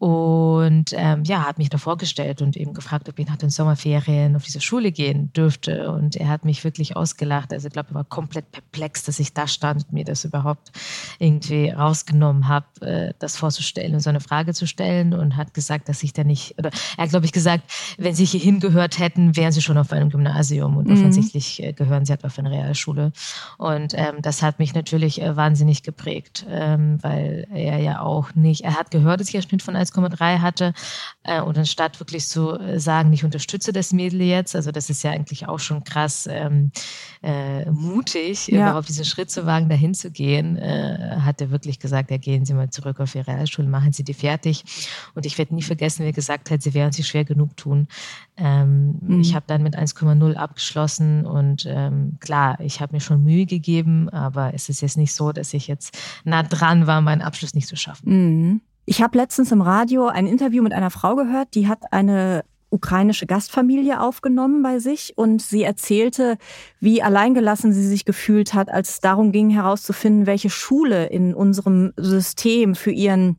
[0.00, 4.34] und ähm, ja, hat mich da vorgestellt und eben gefragt, ob ich nach den Sommerferien
[4.34, 5.90] auf diese Schule gehen dürfte.
[5.90, 7.52] Und er hat mich wirklich ausgelacht.
[7.52, 10.72] Also ich glaube, er war komplett perplex, dass ich da stand und mir das überhaupt
[11.18, 15.12] irgendwie rausgenommen habe, äh, das vorzustellen und so eine Frage zu stellen.
[15.12, 17.64] Und hat gesagt, dass ich da nicht, oder er hat, glaube ich, gesagt,
[17.98, 20.78] wenn sie hier hingehört hätten, wären sie schon auf einem Gymnasium.
[20.78, 20.94] Und mhm.
[20.94, 23.12] offensichtlich äh, gehören sie halt auf eine Realschule.
[23.58, 28.64] Und ähm, das hat mich natürlich äh, wahnsinnig geprägt, ähm, weil er ja auch nicht,
[28.64, 30.72] er hat gehört, dass ich einen Schnitt von 1,3 hatte.
[31.22, 35.10] Äh, und anstatt wirklich zu sagen, ich unterstütze das Mädel jetzt, also das ist ja
[35.10, 36.72] eigentlich auch schon krass ähm,
[37.22, 38.68] äh, mutig, ja.
[38.68, 42.44] überhaupt diesen Schritt zu wagen, dahin zu gehen, äh, hat er wirklich gesagt, ja, gehen
[42.44, 44.64] Sie mal zurück auf Ihre Realschule, machen Sie die fertig.
[45.14, 47.88] Und ich werde nie vergessen, wie er gesagt hat, Sie werden sich schwer genug tun.
[48.36, 49.20] Ähm, mhm.
[49.20, 54.08] Ich habe dann mit 1,0 abgeschlossen und ähm, klar, ich habe mir schon Mühe gegeben,
[54.08, 57.68] aber es ist jetzt nicht so, dass ich jetzt nah dran war, meinen Abschluss nicht
[57.68, 58.08] zu schaffen.
[58.08, 58.60] Mhm.
[58.90, 63.24] Ich habe letztens im Radio ein Interview mit einer Frau gehört, die hat eine ukrainische
[63.24, 66.38] Gastfamilie aufgenommen bei sich und sie erzählte,
[66.80, 71.92] wie alleingelassen sie sich gefühlt hat, als es darum ging herauszufinden, welche Schule in unserem
[71.96, 73.36] System für ihren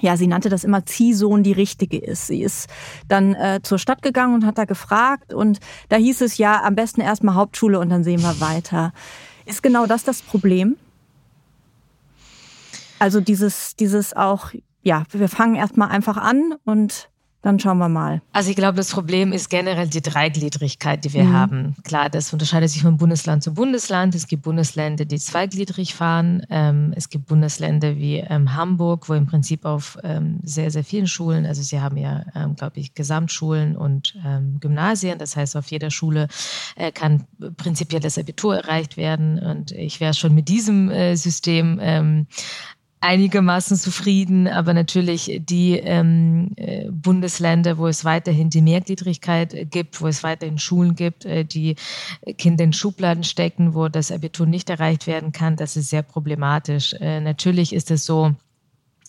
[0.00, 2.28] ja, sie nannte das immer Ziehsohn die richtige ist.
[2.28, 2.68] Sie ist
[3.08, 6.76] dann äh, zur Stadt gegangen und hat da gefragt und da hieß es ja, am
[6.76, 8.92] besten erstmal Hauptschule und dann sehen wir weiter.
[9.44, 10.76] Ist genau das das Problem?
[13.00, 14.52] Also dieses, dieses auch,
[14.84, 17.08] ja, wir fangen erstmal einfach an und
[17.44, 18.22] dann schauen wir mal.
[18.32, 21.32] Also ich glaube, das Problem ist generell die Dreigliedrigkeit, die wir mhm.
[21.34, 21.76] haben.
[21.84, 24.14] Klar, das unterscheidet sich von Bundesland zu Bundesland.
[24.14, 26.46] Es gibt Bundesländer, die zweigliedrig fahren.
[26.48, 31.06] Ähm, es gibt Bundesländer wie ähm, Hamburg, wo im Prinzip auf ähm, sehr, sehr vielen
[31.06, 35.18] Schulen, also sie haben ja, ähm, glaube ich, Gesamtschulen und ähm, Gymnasien.
[35.18, 36.28] Das heißt, auf jeder Schule
[36.76, 37.26] äh, kann
[37.58, 39.38] prinzipiell das Abitur erreicht werden.
[39.38, 42.26] Und ich wäre schon mit diesem äh, System ähm,
[43.04, 50.06] einigermaßen zufrieden, aber natürlich die ähm, äh, Bundesländer, wo es weiterhin die Mehrgliedrigkeit gibt, wo
[50.06, 51.76] es weiterhin Schulen gibt, äh, die
[52.38, 56.94] Kinder in Schubladen stecken, wo das Abitur nicht erreicht werden kann, das ist sehr problematisch.
[56.94, 58.34] Äh, natürlich ist es so,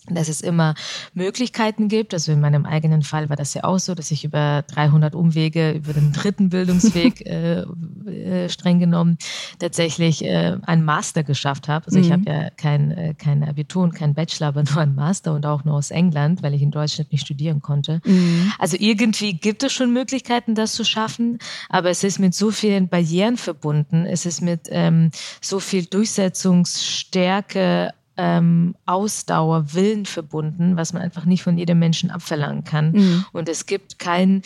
[0.10, 0.76] dass es immer
[1.14, 2.14] Möglichkeiten gibt.
[2.14, 5.72] Also in meinem eigenen Fall war das ja auch so, dass ich über 300 Umwege,
[5.72, 7.64] über den dritten Bildungsweg äh,
[8.08, 9.18] äh, streng genommen
[9.60, 11.88] tatsächlich äh, einen Master geschafft habe.
[11.88, 12.06] Also mhm.
[12.06, 15.46] ich habe ja kein, äh, kein Abitur und kein Bachelor, aber nur einen Master und
[15.46, 18.02] auch nur aus England, weil ich in Deutschland nicht studieren konnte.
[18.06, 18.52] Mhm.
[18.60, 21.40] Also irgendwie gibt es schon Möglichkeiten, das zu schaffen,
[21.70, 24.06] aber es ist mit so vielen Barrieren verbunden.
[24.06, 31.44] Es ist mit ähm, so viel Durchsetzungsstärke ähm, Ausdauer, Willen verbunden, was man einfach nicht
[31.44, 32.92] von jedem Menschen abverlangen kann.
[32.92, 33.26] Mhm.
[33.34, 34.42] Und es gibt keinen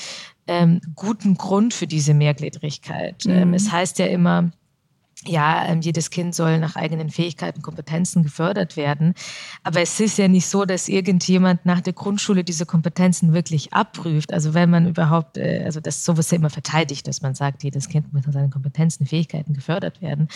[0.47, 3.25] ähm, guten Grund für diese Mehrgliedrigkeit.
[3.25, 3.31] Mhm.
[3.31, 4.51] Ähm, es heißt ja immer,
[5.29, 9.13] ja, ähm, jedes Kind soll nach eigenen Fähigkeiten, Kompetenzen gefördert werden.
[9.63, 14.33] Aber es ist ja nicht so, dass irgendjemand nach der Grundschule diese Kompetenzen wirklich abprüft.
[14.33, 17.89] Also wenn man überhaupt, äh, also das sowas ja immer verteidigt, dass man sagt, jedes
[17.89, 20.27] Kind muss nach seinen Kompetenzen, Fähigkeiten gefördert werden.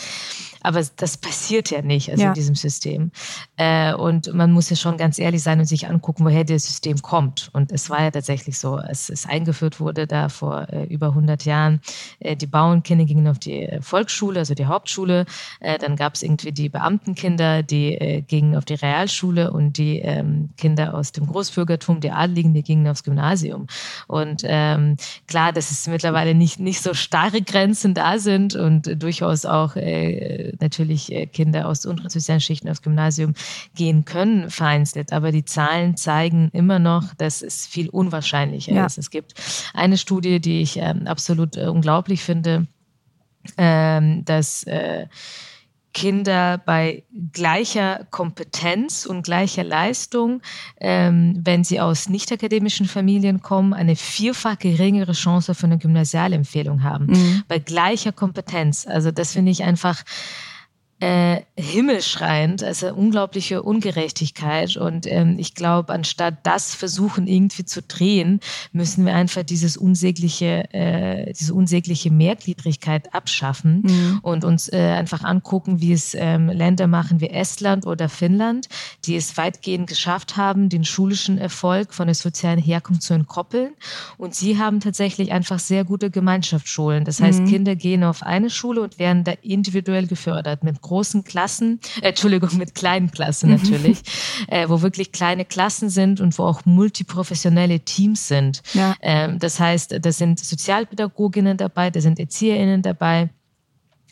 [0.60, 2.28] Aber das passiert ja nicht, also ja.
[2.28, 3.10] in diesem System.
[3.56, 7.02] Äh, und man muss ja schon ganz ehrlich sein und sich angucken, woher das System
[7.02, 7.50] kommt.
[7.52, 11.44] Und es war ja tatsächlich so, als es eingeführt wurde, da vor äh, über 100
[11.44, 11.80] Jahren,
[12.20, 15.24] die Bauernkinder gingen auf die Volksschule, also die Hauptschule.
[15.60, 19.98] Äh, dann gab es irgendwie die Beamtenkinder, die äh, gingen auf die Realschule und die
[20.00, 23.66] ähm, Kinder aus dem Großbürgertum, die Adligen, die gingen aufs Gymnasium.
[24.06, 29.46] Und ähm, klar, dass es mittlerweile nicht, nicht so starre Grenzen da sind und durchaus
[29.46, 33.34] auch äh, natürlich äh, Kinder aus unteren sozialen Schichten aufs Gymnasium
[33.74, 35.12] gehen können, vereinzelt.
[35.12, 38.84] Aber die Zahlen zeigen immer noch, dass es viel unwahrscheinlicher ja.
[38.84, 38.98] ist.
[38.98, 39.34] Es gibt
[39.72, 42.66] eine Studie, die ich ähm, absolut äh, unglaublich finde,
[43.56, 45.06] ähm, dass äh,
[45.94, 50.42] Kinder bei gleicher Kompetenz und gleicher Leistung,
[50.80, 56.82] ähm, wenn sie aus nicht akademischen Familien kommen, eine vierfach geringere Chance für eine Gymnasialempfehlung
[56.82, 57.06] haben.
[57.06, 57.42] Mhm.
[57.48, 58.86] Bei gleicher Kompetenz.
[58.86, 60.02] Also das finde ich einfach
[61.00, 64.76] äh, himmelschreiend, also unglaubliche Ungerechtigkeit.
[64.76, 68.40] Und ähm, ich glaube, anstatt das versuchen irgendwie zu drehen,
[68.72, 74.18] müssen wir einfach dieses unsägliche, äh, diese unsägliche Mehrgliedrigkeit abschaffen mhm.
[74.22, 78.68] und uns äh, einfach angucken, wie es ähm, Länder machen wie Estland oder Finnland,
[79.04, 83.74] die es weitgehend geschafft haben, den schulischen Erfolg von der sozialen Herkunft zu entkoppeln.
[84.16, 87.04] Und sie haben tatsächlich einfach sehr gute Gemeinschaftsschulen.
[87.04, 87.46] Das heißt, mhm.
[87.46, 92.56] Kinder gehen auf eine Schule und werden da individuell gefördert mit großen Klassen, äh, Entschuldigung,
[92.56, 93.98] mit kleinen Klassen natürlich,
[94.48, 98.62] äh, wo wirklich kleine Klassen sind und wo auch multiprofessionelle Teams sind.
[98.74, 98.94] Ja.
[99.00, 103.30] Ähm, das heißt, da sind Sozialpädagoginnen dabei, da sind ErzieherInnen dabei.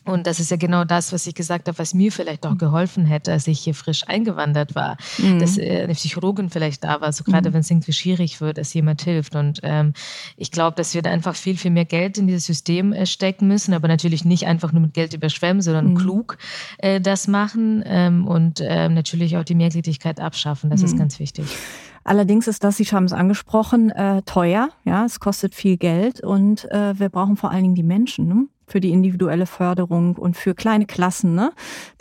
[0.05, 3.05] Und das ist ja genau das, was ich gesagt habe, was mir vielleicht auch geholfen
[3.05, 5.39] hätte, als ich hier frisch eingewandert war, mhm.
[5.39, 7.53] dass äh, eine Psychologin vielleicht da war, so gerade mhm.
[7.53, 9.35] wenn es irgendwie schwierig wird, dass jemand hilft.
[9.35, 9.93] Und ähm,
[10.35, 13.47] ich glaube, dass wir da einfach viel, viel mehr Geld in dieses System äh, stecken
[13.47, 15.95] müssen, aber natürlich nicht einfach nur mit Geld überschwemmen, sondern mhm.
[15.95, 16.37] klug
[16.79, 20.69] äh, das machen ähm, und äh, natürlich auch die Mehrgliedrigkeit abschaffen.
[20.69, 20.99] Das ist mhm.
[20.99, 21.45] ganz wichtig.
[22.03, 24.69] Allerdings ist das, Sie haben es angesprochen, äh, teuer.
[24.83, 28.27] Ja, es kostet viel Geld und äh, wir brauchen vor allen Dingen die Menschen.
[28.27, 28.47] Ne?
[28.73, 31.51] Für die individuelle Förderung und für kleine Klassen, ne,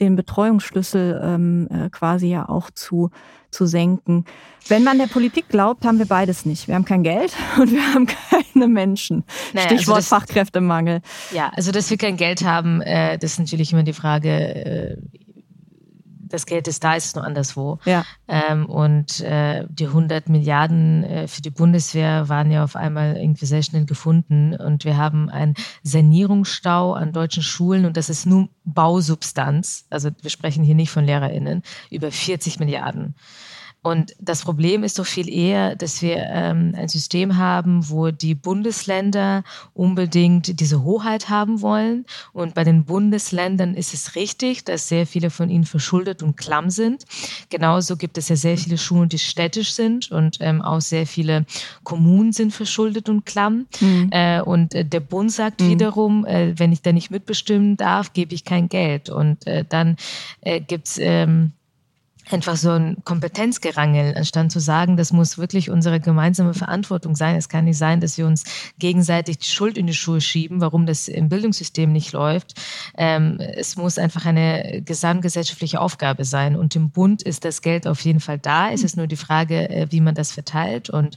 [0.00, 3.10] den Betreuungsschlüssel ähm, äh, quasi ja auch zu,
[3.50, 4.24] zu senken.
[4.68, 6.68] Wenn man der Politik glaubt, haben wir beides nicht.
[6.68, 9.24] Wir haben kein Geld und wir haben keine Menschen.
[9.52, 11.02] Naja, also Stichwort also das, Fachkräftemangel.
[11.32, 14.96] Ja, also dass wir kein Geld haben, äh, das ist natürlich immer die Frage, äh,
[16.32, 17.78] das Geld ist da, ist es nur anderswo.
[17.84, 18.04] Ja.
[18.28, 23.46] Ähm, und äh, die 100 Milliarden äh, für die Bundeswehr waren ja auf einmal irgendwie
[23.46, 24.54] sehr schnell gefunden.
[24.54, 29.86] Und wir haben einen Sanierungsstau an deutschen Schulen und das ist nur Bausubstanz.
[29.90, 33.14] Also wir sprechen hier nicht von LehrerInnen, über 40 Milliarden.
[33.82, 38.36] Und das Problem ist doch viel eher, dass wir ähm, ein System haben, wo die
[38.36, 39.42] Bundesländer
[39.74, 42.06] unbedingt diese Hoheit haben wollen.
[42.32, 46.70] Und bei den Bundesländern ist es richtig, dass sehr viele von ihnen verschuldet und klamm
[46.70, 47.04] sind.
[47.50, 51.44] Genauso gibt es ja sehr viele Schulen, die städtisch sind und ähm, auch sehr viele
[51.82, 53.66] Kommunen sind verschuldet und klamm.
[53.80, 54.08] Mhm.
[54.12, 55.70] Äh, und äh, der Bund sagt mhm.
[55.70, 59.10] wiederum, äh, wenn ich da nicht mitbestimmen darf, gebe ich kein Geld.
[59.10, 59.96] Und äh, dann
[60.40, 61.52] äh, gibt's ähm,
[62.32, 67.36] einfach so ein Kompetenzgerangel, anstatt zu sagen, das muss wirklich unsere gemeinsame Verantwortung sein.
[67.36, 68.44] Es kann nicht sein, dass wir uns
[68.78, 72.54] gegenseitig die Schuld in die Schuhe schieben, warum das im Bildungssystem nicht läuft.
[72.96, 76.56] Ähm, es muss einfach eine gesamtgesellschaftliche Aufgabe sein.
[76.56, 78.70] Und im Bund ist das Geld auf jeden Fall da.
[78.70, 80.90] Es ist nur die Frage, äh, wie man das verteilt.
[80.90, 81.16] Und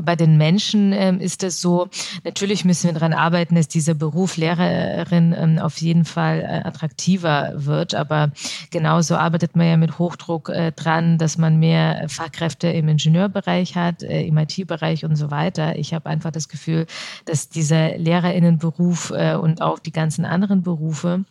[0.00, 1.88] bei den Menschen ähm, ist es so,
[2.24, 7.52] natürlich müssen wir daran arbeiten, dass dieser Beruf Lehrerin ähm, auf jeden Fall äh, attraktiver
[7.54, 7.94] wird.
[7.94, 8.32] Aber
[8.70, 14.02] genauso arbeitet man ja mit Hochdruck äh, dran, dass man mehr Fachkräfte im Ingenieurbereich hat,
[14.02, 15.76] äh, im IT-Bereich und so weiter.
[15.76, 16.86] Ich habe einfach das Gefühl,
[17.24, 21.24] dass dieser Lehrerinnenberuf äh, und auch die ganzen anderen Berufe,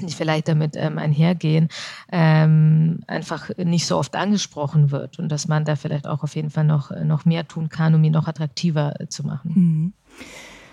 [0.00, 1.68] die vielleicht damit ähm, einhergehen,
[2.10, 6.50] ähm, einfach nicht so oft angesprochen wird und dass man da vielleicht auch auf jeden
[6.50, 9.52] Fall noch, noch mehr tun kann, um ihn noch attraktiver äh, zu machen.
[9.54, 9.92] Mhm.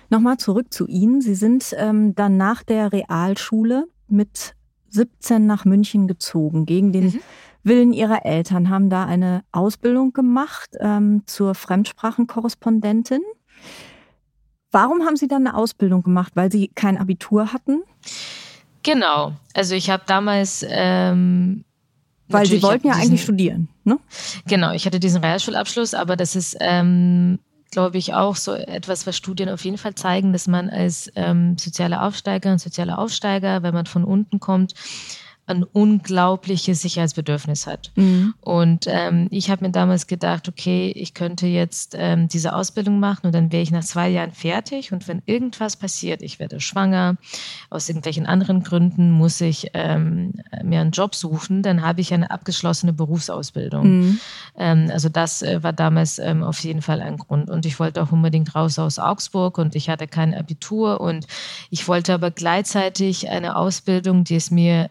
[0.09, 1.21] Nochmal zurück zu Ihnen.
[1.21, 4.55] Sie sind ähm, dann nach der Realschule mit
[4.89, 7.19] 17 nach München gezogen, gegen den mhm.
[7.63, 13.21] Willen ihrer Eltern, haben da eine Ausbildung gemacht ähm, zur Fremdsprachenkorrespondentin.
[14.71, 16.31] Warum haben Sie dann eine Ausbildung gemacht?
[16.35, 17.83] Weil Sie kein Abitur hatten?
[18.83, 19.33] Genau.
[19.53, 21.65] Also ich habe damals ähm,
[22.31, 23.99] weil Sie wollten ja diesen, eigentlich studieren, ne?
[24.47, 27.39] Genau, ich hatte diesen Realschulabschluss, aber das ist, ähm,
[27.71, 31.57] glaube ich, auch so etwas, was Studien auf jeden Fall zeigen, dass man als ähm,
[31.57, 34.73] sozialer Aufsteiger und sozialer Aufsteiger, wenn man von unten kommt,
[35.47, 37.91] ein unglaubliches Sicherheitsbedürfnis hat.
[37.95, 38.33] Mhm.
[38.41, 43.27] Und ähm, ich habe mir damals gedacht, okay, ich könnte jetzt ähm, diese Ausbildung machen
[43.27, 44.93] und dann wäre ich nach zwei Jahren fertig.
[44.93, 47.17] Und wenn irgendwas passiert, ich werde schwanger,
[47.69, 52.31] aus irgendwelchen anderen Gründen muss ich ähm, mir einen Job suchen, dann habe ich eine
[52.31, 53.99] abgeschlossene Berufsausbildung.
[53.99, 54.19] Mhm.
[54.57, 57.49] Ähm, also das äh, war damals ähm, auf jeden Fall ein Grund.
[57.49, 61.27] Und ich wollte auch unbedingt raus aus Augsburg und ich hatte kein Abitur und
[61.69, 64.89] ich wollte aber gleichzeitig eine Ausbildung, die es mir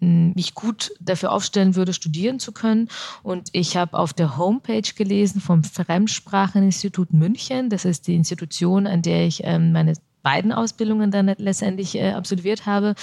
[0.00, 2.88] mich gut dafür aufstellen würde, studieren zu können.
[3.22, 7.68] Und ich habe auf der Homepage gelesen vom Fremdspracheninstitut München.
[7.70, 12.66] Das ist die Institution, an der ich ähm, meine beiden Ausbildungen dann letztendlich äh, absolviert
[12.66, 12.94] habe.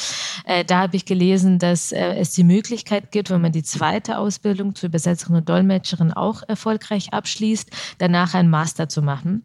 [0.46, 4.18] Äh, da habe ich gelesen, dass äh, es die Möglichkeit gibt, wenn man die zweite
[4.18, 9.44] Ausbildung zur Übersetzerin und Dolmetscherin auch erfolgreich abschließt, danach einen Master zu machen.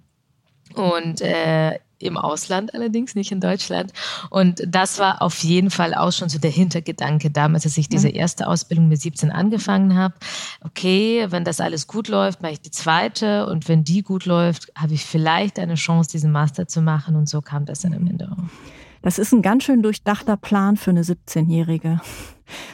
[0.75, 1.23] Und
[2.03, 3.93] im Ausland allerdings, nicht in Deutschland.
[4.31, 8.09] Und das war auf jeden Fall auch schon so der Hintergedanke damals, als ich diese
[8.09, 10.15] erste Ausbildung mit 17 angefangen habe.
[10.63, 14.73] Okay, wenn das alles gut läuft, mache ich die zweite und wenn die gut läuft,
[14.77, 18.07] habe ich vielleicht eine Chance, diesen Master zu machen und so kam das dann am
[18.07, 18.45] Ende auch.
[19.03, 22.01] Das ist ein ganz schön durchdachter Plan für eine 17-Jährige.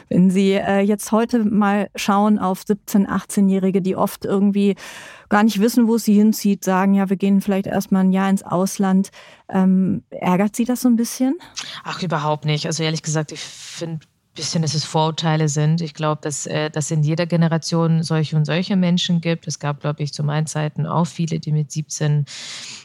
[0.09, 4.75] Wenn Sie äh, jetzt heute mal schauen auf 17-, 18-Jährige, die oft irgendwie
[5.29, 8.29] gar nicht wissen, wo es sie hinzieht, sagen, ja, wir gehen vielleicht erstmal ein Jahr
[8.29, 9.11] ins Ausland.
[9.47, 11.37] Ähm, ärgert Sie das so ein bisschen?
[11.83, 12.65] Ach, überhaupt nicht.
[12.65, 13.99] Also ehrlich gesagt, ich finde
[14.35, 15.81] bisschen, dass es Vorurteile sind.
[15.81, 19.47] Ich glaube, dass äh, dass in jeder Generation solche und solche Menschen gibt.
[19.47, 22.25] Es gab, glaube ich, zu meinen Zeiten auch viele, die mit 17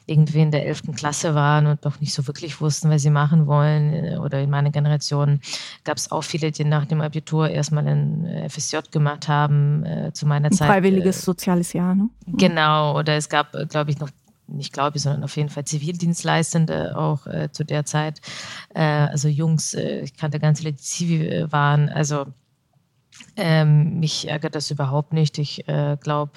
[0.06, 0.94] irgendwie in der 11.
[0.96, 4.18] Klasse waren und noch nicht so wirklich wussten, was sie machen wollen.
[4.18, 5.40] Oder in meiner Generation
[5.84, 9.84] gab es auch viele, die nach dem Abitur erstmal ein äh, FSJ gemacht haben.
[9.84, 10.68] Äh, zu meiner ein Zeit.
[10.68, 12.08] Freiwilliges äh, soziales Jahr, ne?
[12.26, 12.98] Genau.
[12.98, 14.10] Oder es gab, äh, glaube ich, noch
[14.46, 18.20] nicht glaube ich, sondern auf jeden Fall Zivildienstleistende auch äh, zu der Zeit.
[18.74, 21.88] Äh, also Jungs, äh, ich kannte ganz viele, die Zivi waren.
[21.88, 22.26] Also
[23.36, 25.38] ähm, mich ärgert das überhaupt nicht.
[25.38, 26.32] Ich äh, glaube,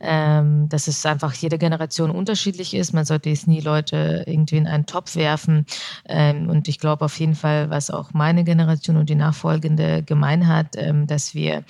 [0.00, 2.92] ähm, dass es einfach jede Generation unterschiedlich ist.
[2.92, 5.66] Man sollte jetzt nie Leute irgendwie in einen Topf werfen.
[6.06, 10.46] Ähm, und ich glaube auf jeden Fall, was auch meine Generation und die nachfolgende gemein
[10.46, 11.64] hat, ähm, dass wir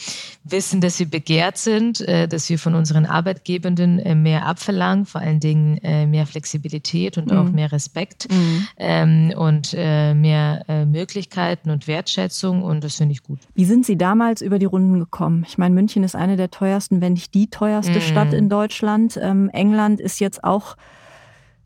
[0.44, 5.20] wissen, dass wir begehrt sind, äh, dass wir von unseren Arbeitgebenden äh, mehr abverlangen, vor
[5.20, 7.38] allen Dingen äh, mehr Flexibilität und mhm.
[7.38, 8.68] auch mehr Respekt mhm.
[8.78, 12.62] Ähm, und äh, mehr äh, Möglichkeiten und Wertschätzung.
[12.62, 13.38] Und das finde ich gut.
[13.54, 15.44] Wie sind Sie damals über die Runden gekommen.
[15.46, 18.00] Ich meine, München ist eine der teuersten, wenn nicht die teuerste mm.
[18.00, 19.18] Stadt in Deutschland.
[19.20, 20.76] Ähm, England ist jetzt auch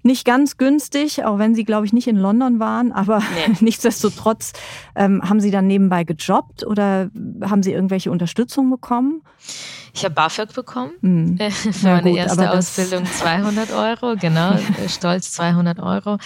[0.03, 3.55] nicht ganz günstig, auch wenn Sie, glaube ich, nicht in London waren, aber nee.
[3.61, 4.53] nichtsdestotrotz
[4.95, 7.11] ähm, haben Sie dann nebenbei gejobbt oder
[7.43, 9.23] haben Sie irgendwelche Unterstützung bekommen?
[9.93, 11.39] Ich habe BAföG bekommen hm.
[11.51, 14.57] für ja, meine gut, erste Ausbildung 200 Euro, genau,
[14.89, 16.19] stolz 200 Euro.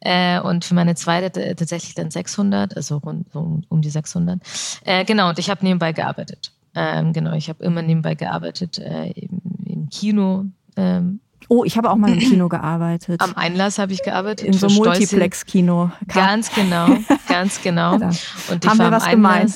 [0.00, 4.40] Äh, und für meine zweite tatsächlich dann 600, also rund um, um die 600.
[4.84, 6.52] Äh, genau, und ich habe nebenbei gearbeitet.
[6.74, 10.46] Ähm, genau, ich habe immer nebenbei gearbeitet äh, im, im Kino.
[10.76, 11.20] Ähm,
[11.52, 13.20] Oh, ich habe auch mal im Kino gearbeitet.
[13.20, 14.46] Am Einlass habe ich gearbeitet.
[14.46, 15.90] In so einem Multiplex-Kino.
[16.06, 16.86] Ganz genau,
[17.28, 17.98] ganz genau.
[17.98, 18.10] Ja,
[18.50, 19.52] und ich haben wir was gemeint?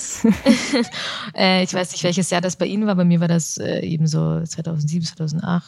[1.36, 2.96] äh, ich weiß nicht, welches Jahr das bei Ihnen war.
[2.96, 5.64] Bei mir war das äh, eben so 2007, 2008.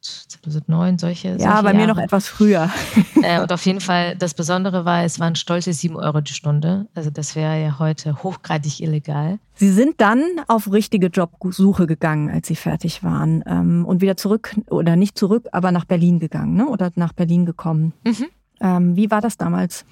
[0.00, 1.28] 2009, solche.
[1.30, 2.70] Ja, solche bei mir noch etwas früher.
[3.22, 6.86] Äh, und auf jeden Fall, das Besondere war, es waren stolze 7 Euro die Stunde.
[6.94, 9.38] Also das wäre ja heute hochgradig illegal.
[9.54, 14.54] Sie sind dann auf richtige Jobsuche gegangen, als Sie fertig waren ähm, und wieder zurück,
[14.68, 16.68] oder nicht zurück, aber nach Berlin gegangen, ne?
[16.68, 17.94] oder nach Berlin gekommen.
[18.04, 18.26] Mhm.
[18.60, 19.86] Ähm, wie war das damals?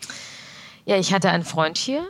[0.85, 2.03] Ja, ich hatte einen Freund hier,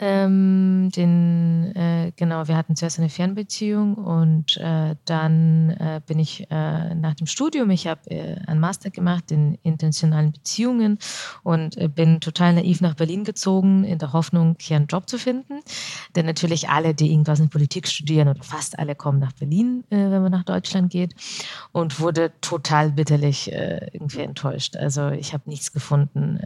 [0.00, 6.46] ähm, den, äh, genau, wir hatten zuerst eine Fernbeziehung und äh, dann äh, bin ich
[6.50, 10.98] äh, nach dem Studium, ich habe äh, einen Master gemacht in intentionalen Beziehungen
[11.42, 15.18] und äh, bin total naiv nach Berlin gezogen, in der Hoffnung, hier einen Job zu
[15.18, 15.60] finden.
[16.14, 20.22] Denn natürlich alle, die irgendwas in Politik studieren oder fast alle kommen nach Berlin, wenn
[20.22, 21.14] man nach Deutschland geht
[21.72, 24.76] und wurde total bitterlich irgendwie enttäuscht.
[24.76, 26.40] Also ich habe nichts gefunden.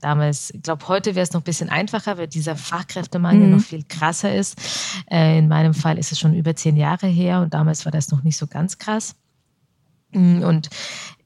[0.00, 3.56] damals, ich glaube, heute wäre es noch ein bisschen einfacher, weil dieser Fach Fachkräftemangel mhm.
[3.56, 4.60] noch viel krasser ist.
[5.10, 8.10] Äh, in meinem Fall ist es schon über zehn Jahre her und damals war das
[8.10, 9.14] noch nicht so ganz krass.
[10.12, 10.70] Mm, und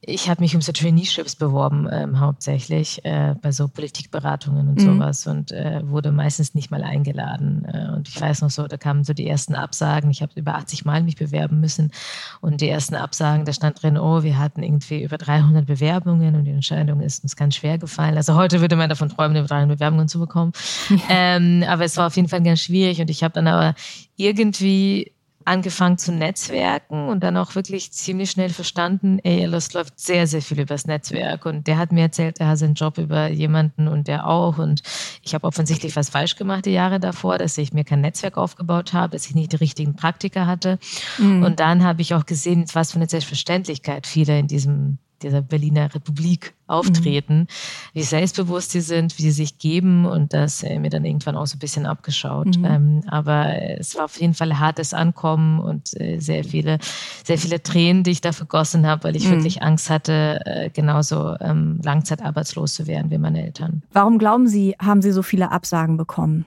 [0.09, 4.85] ich habe mich um so Traineeships beworben, ähm, hauptsächlich äh, bei so Politikberatungen und mhm.
[4.85, 7.65] sowas und äh, wurde meistens nicht mal eingeladen.
[7.65, 10.09] Äh, und ich weiß noch so, da kamen so die ersten Absagen.
[10.09, 11.91] Ich habe über 80 Mal mich bewerben müssen
[12.39, 16.45] und die ersten Absagen, da stand drin, oh, wir hatten irgendwie über 300 Bewerbungen und
[16.45, 18.15] die Entscheidung ist uns ganz schwer gefallen.
[18.15, 20.53] Also heute würde man davon träumen, über 300 Bewerbungen zu bekommen.
[20.89, 20.97] Ja.
[21.19, 23.75] Ähm, aber es war auf jeden Fall ganz schwierig und ich habe dann aber
[24.17, 25.13] irgendwie
[25.47, 30.41] angefangen zu netzwerken und dann auch wirklich ziemlich schnell verstanden, ey, es läuft sehr, sehr
[30.41, 31.45] viel übers Netzwerk.
[31.45, 34.57] Und der hat mir erzählt, er hat seinen Job über jemanden und der auch.
[34.57, 34.81] Und
[35.23, 38.93] ich habe offensichtlich was falsch gemacht die Jahre davor, dass ich mir kein Netzwerk aufgebaut
[38.93, 40.79] habe, dass ich nicht die richtigen Praktika hatte.
[41.17, 41.43] Mhm.
[41.43, 45.93] Und dann habe ich auch gesehen, was für eine Selbstverständlichkeit viele in diesem dieser Berliner
[45.93, 47.47] Republik auftreten, mhm.
[47.93, 51.47] wie selbstbewusst sie sind, wie sie sich geben und das äh, mir dann irgendwann auch
[51.47, 52.57] so ein bisschen abgeschaut.
[52.57, 52.65] Mhm.
[52.65, 56.79] Ähm, aber es war auf jeden Fall hartes Ankommen und äh, sehr viele,
[57.23, 59.31] sehr viele Tränen, die ich da vergossen habe, weil ich mhm.
[59.31, 63.83] wirklich Angst hatte, äh, genauso ähm, langzeitarbeitslos zu werden wie meine Eltern.
[63.93, 66.45] Warum glauben Sie, haben Sie so viele Absagen bekommen?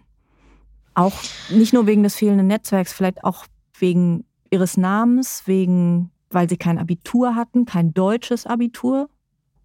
[0.95, 1.15] Auch
[1.49, 3.47] nicht nur wegen des fehlenden Netzwerks, vielleicht auch
[3.79, 9.09] wegen Ihres Namens, wegen weil sie kein Abitur hatten, kein deutsches Abitur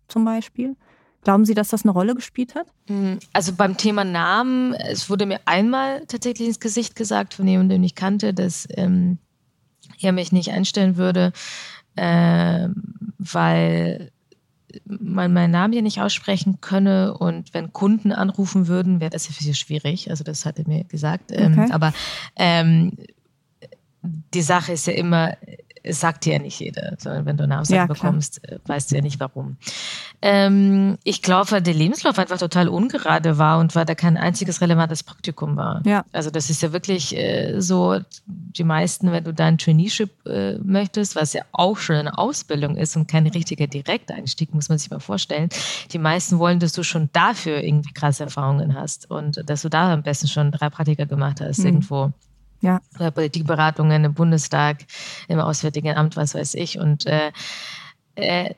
[0.08, 0.76] zum Beispiel?
[1.24, 2.68] Glauben Sie, dass das eine Rolle gespielt hat?
[2.88, 7.78] Hm, also beim Thema Namen, es wurde mir einmal tatsächlich ins Gesicht gesagt von jemandem,
[7.78, 9.18] den ich kannte, dass ähm,
[10.00, 11.34] er mich nicht einstellen würde,
[11.96, 12.68] äh,
[13.18, 14.12] weil
[14.86, 19.34] man meinen Namen hier nicht aussprechen könne und wenn Kunden anrufen würden, wäre das ja
[19.34, 20.12] für sie schwierig.
[20.12, 21.32] Also das hat er mir gesagt.
[21.32, 21.72] Ähm, okay.
[21.72, 21.94] aber
[22.36, 22.98] ähm,
[24.04, 25.36] die Sache ist ja immer,
[25.86, 28.44] es sagt dir ja nicht jeder, sondern wenn du eine Aussage ja, bekommst.
[28.48, 29.58] Äh, weißt du ja nicht warum.
[30.22, 35.04] Ähm, ich glaube, der Lebenslauf einfach total ungerade war und weil da kein einziges relevantes
[35.04, 35.82] Praktikum war.
[35.86, 36.04] Ja.
[36.12, 41.16] Also das ist ja wirklich äh, so, die meisten, wenn du dein Traineeship äh, möchtest,
[41.16, 45.00] was ja auch schon eine Ausbildung ist und kein richtiger Direkteinstieg, muss man sich mal
[45.00, 45.50] vorstellen,
[45.92, 49.94] die meisten wollen, dass du schon dafür irgendwie krasse Erfahrungen hast und dass du da
[49.94, 51.66] am besten schon drei Praktika gemacht hast mhm.
[51.66, 52.14] irgendwo
[52.62, 52.82] ja.
[52.96, 54.86] oder Politikberatungen im Bundestag,
[55.28, 56.80] im Auswärtigen Amt, was weiß ich.
[56.80, 57.32] Und äh,
[58.16, 58.54] äh,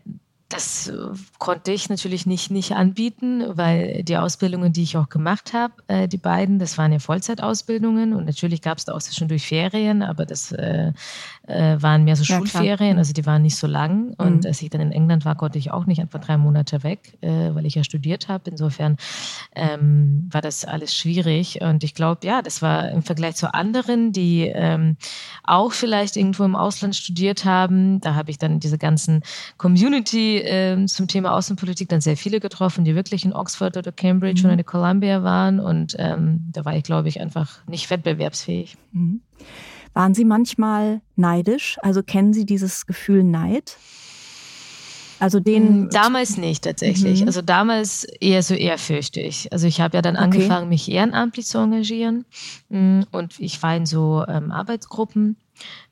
[0.50, 0.92] das
[1.40, 6.08] konnte ich natürlich nicht, nicht anbieten, weil die Ausbildungen, die ich auch gemacht habe, äh,
[6.08, 10.26] die beiden, das waren ja Vollzeitausbildungen und natürlich gab es da auch durch Ferien, aber
[10.26, 10.94] das äh,
[11.48, 12.98] äh, waren mehr so ja, Schulferien, klar.
[12.98, 14.14] also die waren nicht so lang.
[14.18, 14.46] Und mhm.
[14.46, 17.54] als ich dann in England war, konnte ich auch nicht einfach drei Monate weg, äh,
[17.54, 18.50] weil ich ja studiert habe.
[18.50, 18.98] Insofern
[19.56, 21.62] ähm, war das alles schwierig.
[21.62, 24.98] Und ich glaube, ja, das war im Vergleich zu anderen, die ähm,
[25.44, 28.02] auch vielleicht irgendwo im Ausland studiert haben.
[28.02, 29.24] Da habe ich dann diese ganzen
[29.58, 34.42] Community äh, zum Thema Außenpolitik dann sehr viele getroffen, die wirklich in Oxford oder Cambridge
[34.42, 34.46] mhm.
[34.48, 35.60] oder in Columbia waren.
[35.60, 38.76] Und ähm, da war ich, glaube ich, einfach nicht wettbewerbsfähig.
[38.92, 39.22] Mhm.
[39.98, 41.80] Waren Sie manchmal neidisch?
[41.82, 43.78] Also kennen Sie dieses Gefühl Neid?
[45.18, 47.22] Also den mm, damals nicht tatsächlich.
[47.22, 47.28] Mhm.
[47.28, 49.52] Also damals eher so ehrfürchtig.
[49.52, 50.24] Also ich habe ja dann okay.
[50.24, 52.26] angefangen, mich ehrenamtlich zu engagieren
[52.70, 55.36] mm, und ich war in so ähm, Arbeitsgruppen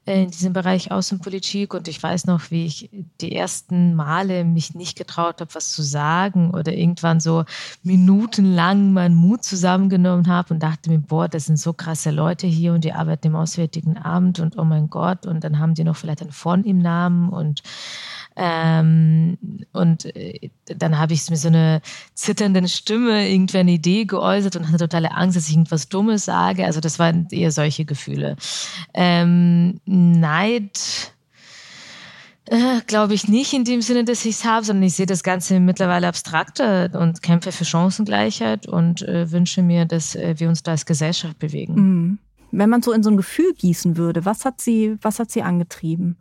[0.05, 1.73] in diesem Bereich Außenpolitik.
[1.73, 2.89] Und ich weiß noch, wie ich
[3.21, 7.43] die ersten Male mich nicht getraut habe, was zu sagen oder irgendwann so
[7.83, 12.73] minutenlang meinen Mut zusammengenommen habe und dachte mir, boah, das sind so krasse Leute hier
[12.73, 15.25] und die arbeiten im Auswärtigen Amt und oh mein Gott.
[15.25, 17.63] Und dann haben die noch vielleicht einen von im Namen und
[18.35, 19.37] ähm,
[19.71, 21.81] und äh, dann habe ich mit so einer
[22.13, 26.65] zitternden Stimme irgendwie eine Idee geäußert und hatte totale Angst, dass ich irgendwas Dummes sage.
[26.65, 28.35] Also das waren eher solche Gefühle.
[28.93, 31.11] Ähm, Neid
[32.47, 35.23] äh, glaube ich nicht in dem Sinne, dass ich es habe, sondern ich sehe das
[35.23, 40.61] Ganze mittlerweile abstrakter und kämpfe für Chancengleichheit und äh, wünsche mir, dass äh, wir uns
[40.61, 41.73] da als Gesellschaft bewegen.
[41.75, 42.19] Mhm.
[42.51, 45.41] Wenn man so in so ein Gefühl gießen würde, was hat sie, was hat sie
[45.41, 46.17] angetrieben?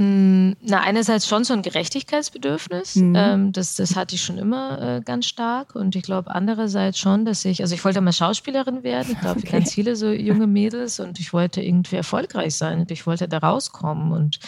[0.00, 2.96] Hm, na, einerseits schon so ein Gerechtigkeitsbedürfnis.
[2.96, 3.14] Mhm.
[3.14, 5.74] Ähm, das, das hatte ich schon immer äh, ganz stark.
[5.74, 9.12] Und ich glaube, andererseits schon, dass ich, also ich wollte mal Schauspielerin werden.
[9.12, 9.50] Ich glaube, okay.
[9.58, 13.36] ganz viele so junge Mädels und ich wollte irgendwie erfolgreich sein und ich wollte da
[13.36, 14.10] rauskommen.
[14.12, 14.40] Und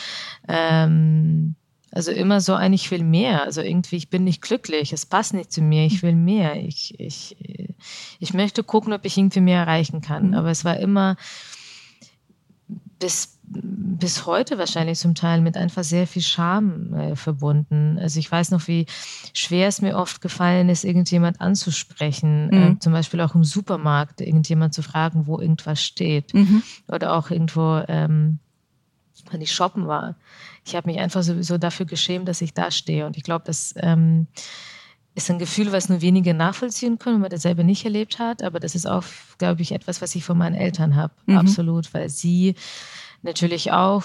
[0.48, 1.54] ähm,
[1.90, 3.42] also immer so ein, ich will mehr.
[3.42, 6.56] Also irgendwie, ich bin nicht glücklich, es passt nicht zu mir, ich will mehr.
[6.64, 7.36] Ich, ich,
[8.18, 10.28] ich möchte gucken, ob ich irgendwie mehr erreichen kann.
[10.28, 10.34] Mhm.
[10.34, 11.16] Aber es war immer
[12.98, 17.98] bis bis heute wahrscheinlich zum Teil mit einfach sehr viel Scham äh, verbunden.
[18.00, 18.86] Also ich weiß noch, wie
[19.34, 22.72] schwer es mir oft gefallen ist, irgendjemand anzusprechen, äh, mhm.
[22.72, 26.32] äh, zum Beispiel auch im Supermarkt, irgendjemand zu fragen, wo irgendwas steht.
[26.34, 26.62] Mhm.
[26.88, 28.38] Oder auch irgendwo, ähm,
[29.30, 30.16] wenn ich shoppen war.
[30.64, 33.06] Ich habe mich einfach sowieso dafür geschämt, dass ich da stehe.
[33.06, 34.26] Und ich glaube, das ähm,
[35.14, 38.42] ist ein Gefühl, was nur wenige nachvollziehen können, wenn man das selber nicht erlebt hat.
[38.42, 39.04] Aber das ist auch,
[39.38, 41.12] glaube ich, etwas, was ich von meinen Eltern habe.
[41.26, 41.36] Mhm.
[41.36, 42.54] Absolut, weil sie
[43.22, 44.04] natürlich auch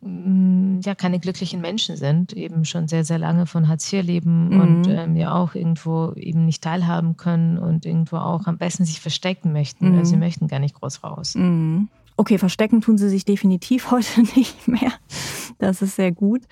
[0.00, 4.48] mm, ja keine glücklichen Menschen sind, eben schon sehr, sehr lange von Hartz IV leben
[4.48, 4.60] mhm.
[4.60, 9.00] und ähm, ja auch irgendwo eben nicht teilhaben können und irgendwo auch am besten sich
[9.00, 9.90] verstecken möchten.
[9.90, 9.98] Mhm.
[9.98, 11.34] Also sie möchten gar nicht groß raus.
[11.34, 11.88] Mhm.
[12.16, 14.92] Okay, verstecken tun sie sich definitiv heute nicht mehr.
[15.58, 16.42] Das ist sehr gut.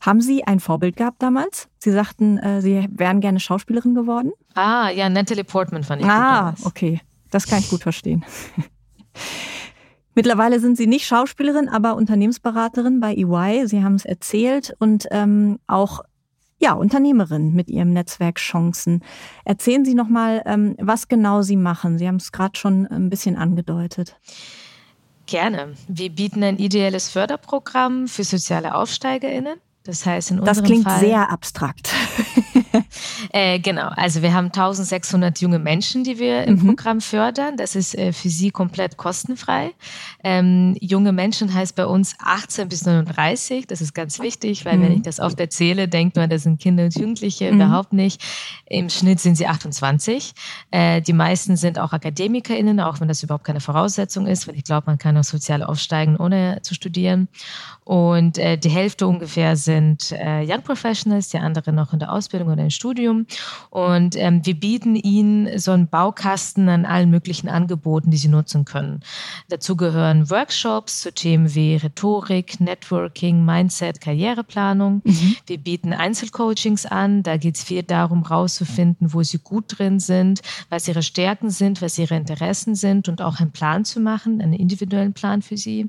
[0.00, 1.68] Haben Sie ein Vorbild gehabt damals?
[1.78, 4.32] Sie sagten, äh, Sie wären gerne Schauspielerin geworden?
[4.54, 7.00] Ah, ja, Natalie Portman fand ich Ah, okay.
[7.30, 8.24] Das kann ich gut verstehen.
[10.18, 13.68] Mittlerweile sind Sie nicht Schauspielerin, aber Unternehmensberaterin bei EY.
[13.68, 16.00] Sie haben es erzählt und ähm, auch
[16.58, 19.04] ja, Unternehmerin mit Ihrem Netzwerk Chancen.
[19.44, 21.98] Erzählen Sie noch mal, ähm, was genau Sie machen.
[21.98, 24.18] Sie haben es gerade schon ein bisschen angedeutet.
[25.26, 25.74] Gerne.
[25.86, 29.60] Wir bieten ein ideelles Förderprogramm für soziale AufsteigerInnen.
[29.84, 31.94] Das heißt, in unserem Das klingt Fall, sehr abstrakt.
[33.32, 33.88] äh, genau.
[33.96, 36.66] Also wir haben 1600 junge Menschen, die wir im mhm.
[36.66, 37.56] Programm fördern.
[37.56, 39.72] Das ist äh, für sie komplett kostenfrei.
[40.24, 43.66] Ähm, junge Menschen heißt bei uns 18 bis 39.
[43.66, 44.82] Das ist ganz wichtig, weil mhm.
[44.82, 47.50] wenn ich das oft erzähle, denkt man, das sind Kinder und Jugendliche.
[47.50, 47.60] Mhm.
[47.60, 48.22] Überhaupt nicht.
[48.66, 50.32] Im Schnitt sind sie 28.
[50.70, 54.64] Äh, die meisten sind auch AkademikerInnen, auch wenn das überhaupt keine Voraussetzung ist, weil ich
[54.64, 57.28] glaube, man kann auch sozial aufsteigen, ohne zu studieren.
[57.84, 62.48] Und äh, die Hälfte ungefähr sind äh, Young Professionals, die andere noch in der Ausbildung
[62.52, 63.26] oder im Studium.
[63.70, 68.64] Und ähm, wir bieten ihnen so einen Baukasten an allen möglichen Angeboten, die sie nutzen
[68.64, 69.00] können.
[69.48, 75.02] Dazu gehören Workshops zu Themen wie Rhetorik, Networking, Mindset, Karriereplanung.
[75.04, 75.36] Mhm.
[75.46, 77.22] Wir bieten Einzelcoachings an.
[77.24, 81.82] Da geht es viel darum, rauszufinden, wo sie gut drin sind, was ihre Stärken sind,
[81.82, 85.88] was ihre Interessen sind und auch einen Plan zu machen, einen individuellen Plan für sie.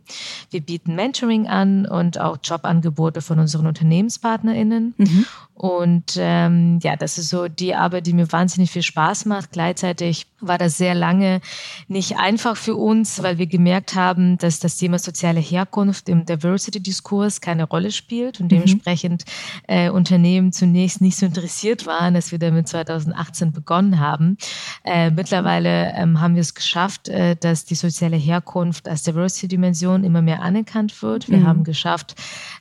[0.50, 4.96] Wir bieten Mentoring an und auch Jobangebote von unseren UnternehmenspartnerInnen.
[4.98, 5.26] Mhm.
[5.60, 9.52] Und ähm, ja, das ist so die Arbeit, die mir wahnsinnig viel Spaß macht.
[9.52, 11.42] Gleichzeitig war das sehr lange
[11.88, 17.42] nicht einfach für uns, weil wir gemerkt haben, dass das Thema soziale Herkunft im Diversity-Diskurs
[17.42, 18.50] keine Rolle spielt und mhm.
[18.50, 19.26] dementsprechend
[19.68, 24.38] äh, Unternehmen zunächst nicht so interessiert waren, dass wir damit 2018 begonnen haben.
[24.84, 30.22] Äh, mittlerweile ähm, haben wir es geschafft, äh, dass die soziale Herkunft als Diversity-Dimension immer
[30.22, 31.30] mehr anerkannt wird.
[31.30, 31.48] Wir mhm.
[31.48, 32.16] haben geschafft,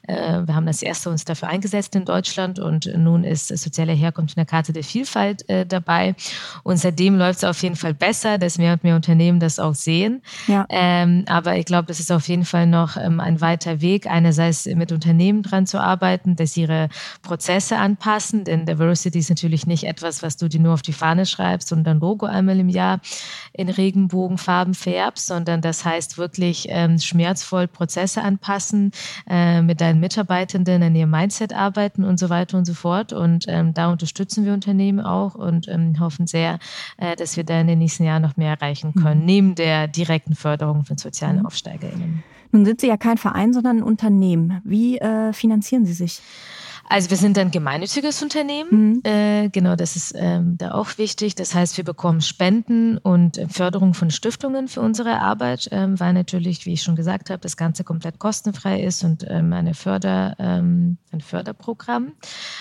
[0.09, 4.41] wir haben das erste uns dafür eingesetzt in Deutschland und nun ist soziale Herkunft in
[4.41, 6.15] der Karte der Vielfalt äh, dabei.
[6.63, 9.75] Und seitdem läuft es auf jeden Fall besser, dass mehr und mehr Unternehmen das auch
[9.75, 10.23] sehen.
[10.47, 10.67] Ja.
[10.69, 14.67] Ähm, aber ich glaube, das ist auf jeden Fall noch ähm, ein weiter Weg, einerseits
[14.67, 16.89] mit Unternehmen dran zu arbeiten, dass sie ihre
[17.23, 21.27] Prozesse anpassen, denn Diversity ist natürlich nicht etwas, was du dir nur auf die Fahne
[21.27, 23.01] schreibst und dann Logo einmal im Jahr
[23.53, 28.93] in Regenbogenfarben färbst, sondern das heißt wirklich ähm, schmerzvoll Prozesse anpassen,
[29.29, 33.13] äh, mit deinen Mitarbeitenden an ihrem Mindset arbeiten und so weiter und so fort.
[33.13, 36.59] Und ähm, da unterstützen wir Unternehmen auch und ähm, hoffen sehr,
[36.97, 39.27] äh, dass wir da in den nächsten Jahren noch mehr erreichen können, mhm.
[39.27, 41.47] neben der direkten Förderung von sozialen mhm.
[41.47, 42.23] AufsteigerInnen.
[42.51, 44.61] Nun sind Sie ja kein Verein, sondern ein Unternehmen.
[44.65, 46.21] Wie äh, finanzieren Sie sich?
[46.89, 48.69] Also wir sind ein gemeinnütziges Unternehmen.
[48.71, 49.03] Mhm.
[49.05, 51.35] Äh, genau, das ist ähm, da auch wichtig.
[51.35, 56.65] Das heißt, wir bekommen Spenden und Förderung von Stiftungen für unsere Arbeit, ähm, weil natürlich,
[56.65, 60.97] wie ich schon gesagt habe, das Ganze komplett kostenfrei ist und ähm, eine Förder, ähm,
[61.13, 62.13] ein Förderprogramm.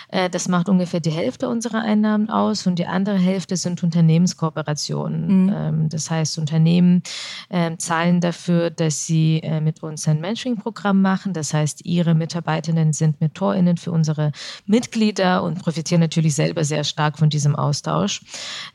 [0.09, 5.45] Äh, das macht ungefähr die Hälfte unserer Einnahmen aus und die andere Hälfte sind Unternehmenskooperationen.
[5.45, 5.53] Mhm.
[5.55, 7.01] Ähm, das heißt, Unternehmen
[7.49, 11.32] äh, zahlen dafür, dass sie äh, mit uns ein Mentoring-Programm machen.
[11.32, 14.32] Das heißt, ihre Mitarbeitenden sind MentorInnen für unsere unsere
[14.65, 18.22] Mitglieder und profitieren natürlich selber sehr stark von diesem Austausch.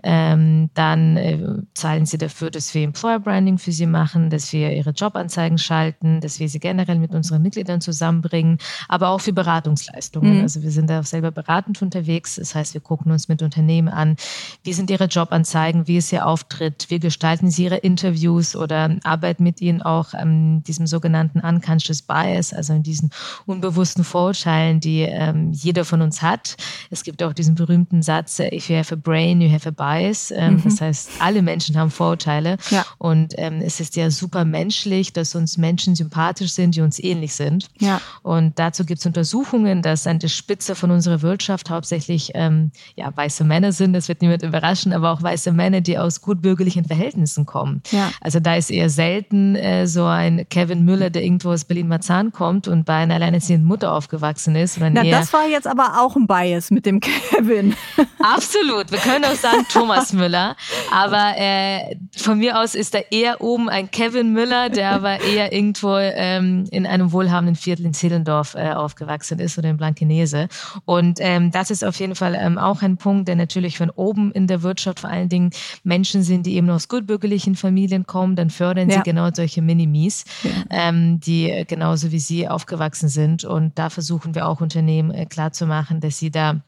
[0.02, 1.38] Ähm, dann äh,
[1.74, 6.20] zahlen sie dafür, dass wir Employer Branding für sie machen, dass wir ihre Jobanzeigen schalten,
[6.20, 10.36] dass wir sie generell mit unseren Mitgliedern zusammenbringen, aber auch für Beratungsleistungen.
[10.36, 10.42] Mhm.
[10.42, 12.36] Also wir sind da auch selber beratend unterwegs.
[12.36, 14.16] Das heißt, wir gucken uns mit Unternehmen an,
[14.62, 19.42] wie sind ihre Jobanzeigen, wie ist ihr Auftritt, wie gestalten sie ihre Interviews oder arbeiten
[19.42, 23.10] mit ihnen auch an diesem sogenannten Unconscious Bias, also in diesen
[23.46, 26.56] unbewussten Vorurteilen, die äh, ähm, jeder von uns hat.
[26.90, 29.72] Es gibt auch diesen berühmten Satz, äh, if you have a brain, you have a
[29.72, 30.30] bias.
[30.30, 30.62] Ähm, mhm.
[30.64, 32.56] Das heißt, alle Menschen haben Vorurteile.
[32.70, 32.84] Ja.
[32.98, 37.34] Und ähm, es ist ja super menschlich, dass uns Menschen sympathisch sind, die uns ähnlich
[37.34, 37.68] sind.
[37.78, 38.00] Ja.
[38.22, 43.14] Und dazu gibt es Untersuchungen, dass an der Spitze von unserer Wirtschaft hauptsächlich ähm, ja,
[43.14, 43.92] weiße Männer sind.
[43.92, 47.82] Das wird niemand überraschen, aber auch weiße Männer, die aus gut bürgerlichen Verhältnissen kommen.
[47.90, 48.10] Ja.
[48.20, 52.68] Also da ist eher selten äh, so ein Kevin Müller, der irgendwo aus Berlin-Marzahn kommt
[52.68, 56.26] und bei einer alleinerziehenden Mutter aufgewachsen ist, Na, eher das war jetzt aber auch ein
[56.26, 57.74] Bias mit dem Kevin.
[58.18, 58.90] Absolut.
[58.90, 60.56] Wir können auch sagen Thomas Müller.
[60.92, 65.52] Aber äh, von mir aus ist da eher oben ein Kevin Müller, der aber eher
[65.52, 70.48] irgendwo ähm, in einem wohlhabenden Viertel in Zehlendorf äh, aufgewachsen ist oder in Blankenese.
[70.84, 74.32] Und ähm, das ist auf jeden Fall ähm, auch ein Punkt, der natürlich von oben
[74.32, 75.50] in der Wirtschaft vor allen Dingen
[75.84, 78.96] Menschen sind, die eben aus gutbürgerlichen Familien kommen, dann fördern ja.
[78.96, 80.50] sie genau solche Minimis, ja.
[80.70, 83.44] ähm, die äh, genauso wie sie aufgewachsen sind.
[83.44, 86.62] Und da versuchen wir auch Unternehmen äh, klarzumachen, dass sie da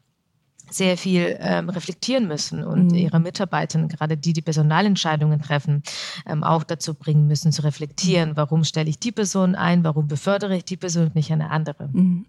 [0.71, 2.95] sehr viel ähm, reflektieren müssen und mhm.
[2.97, 5.83] ihre Mitarbeiter, gerade die, die Personalentscheidungen treffen,
[6.25, 8.37] ähm, auch dazu bringen müssen, zu reflektieren, mhm.
[8.37, 11.89] warum stelle ich die Person ein, warum befördere ich die Person und nicht eine andere.
[11.91, 12.25] Mhm.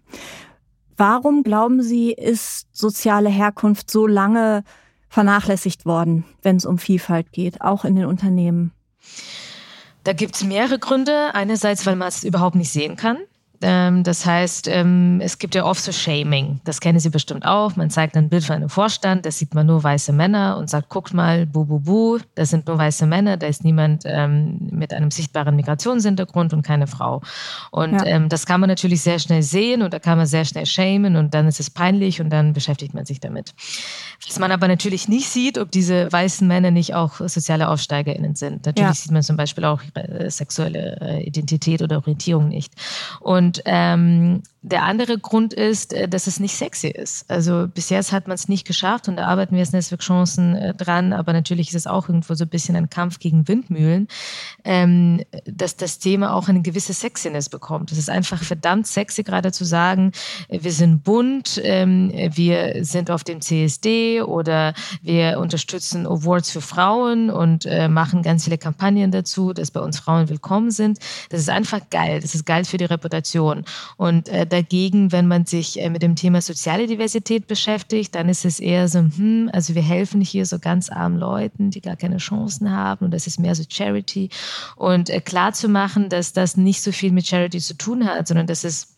[0.99, 4.65] Warum glauben Sie, ist soziale Herkunft so lange
[5.09, 8.73] vernachlässigt worden, wenn es um Vielfalt geht, auch in den Unternehmen?
[10.05, 11.35] Da gibt es mehrere Gründe.
[11.35, 13.19] Einerseits, weil man es überhaupt nicht sehen kann.
[13.63, 16.61] Ähm, das heißt, ähm, es gibt ja oft so Shaming.
[16.65, 17.77] Das kennen Sie bestimmt auch.
[17.77, 20.89] Man zeigt ein Bild von einem Vorstand, da sieht man nur weiße Männer und sagt,
[20.89, 24.93] guckt mal, bu, bu, bu, das sind nur weiße Männer, da ist niemand ähm, mit
[24.93, 27.23] einem sichtbaren Migrationshintergrund und keine Frau.
[27.71, 28.19] Und ja.
[28.21, 31.35] das kann man natürlich sehr schnell sehen und da kann man sehr schnell shamen und
[31.35, 33.55] dann ist es peinlich und dann beschäftigt man sich damit.
[34.27, 38.67] Was man aber natürlich nicht sieht, ob diese weißen Männer nicht auch soziale AufsteigerInnen sind.
[38.67, 38.95] Natürlich ja.
[38.95, 42.73] sieht man zum Beispiel auch ihre sexuelle äh, Identität oder Orientierung nicht.
[43.21, 47.31] Und und ähm, der andere Grund ist, äh, dass es nicht sexy ist.
[47.31, 50.57] Also bis jetzt hat man es nicht geschafft und da arbeiten wir als Netzwerk Chancen
[50.57, 54.09] äh, dran, aber natürlich ist es auch irgendwo so ein bisschen ein Kampf gegen Windmühlen,
[54.65, 57.93] ähm, dass das Thema auch eine gewisse Sexiness bekommt.
[57.93, 60.11] Es ist einfach verdammt sexy, gerade zu sagen,
[60.49, 66.61] äh, wir sind bunt, ähm, wir sind auf dem CSD oder wir unterstützen Awards für
[66.61, 70.99] Frauen und machen ganz viele Kampagnen dazu, dass bei uns Frauen willkommen sind.
[71.31, 72.21] Das ist einfach geil.
[72.21, 73.65] Das ist geil für die Reputation.
[73.97, 78.45] Und äh, dagegen, wenn man sich äh, mit dem Thema soziale Diversität beschäftigt, dann ist
[78.45, 82.17] es eher so, hm, also wir helfen hier so ganz armen Leuten, die gar keine
[82.17, 84.31] Chancen haben und das ist mehr so Charity.
[84.77, 88.27] Und äh, klar zu machen, dass das nicht so viel mit Charity zu tun hat,
[88.29, 88.96] sondern dass es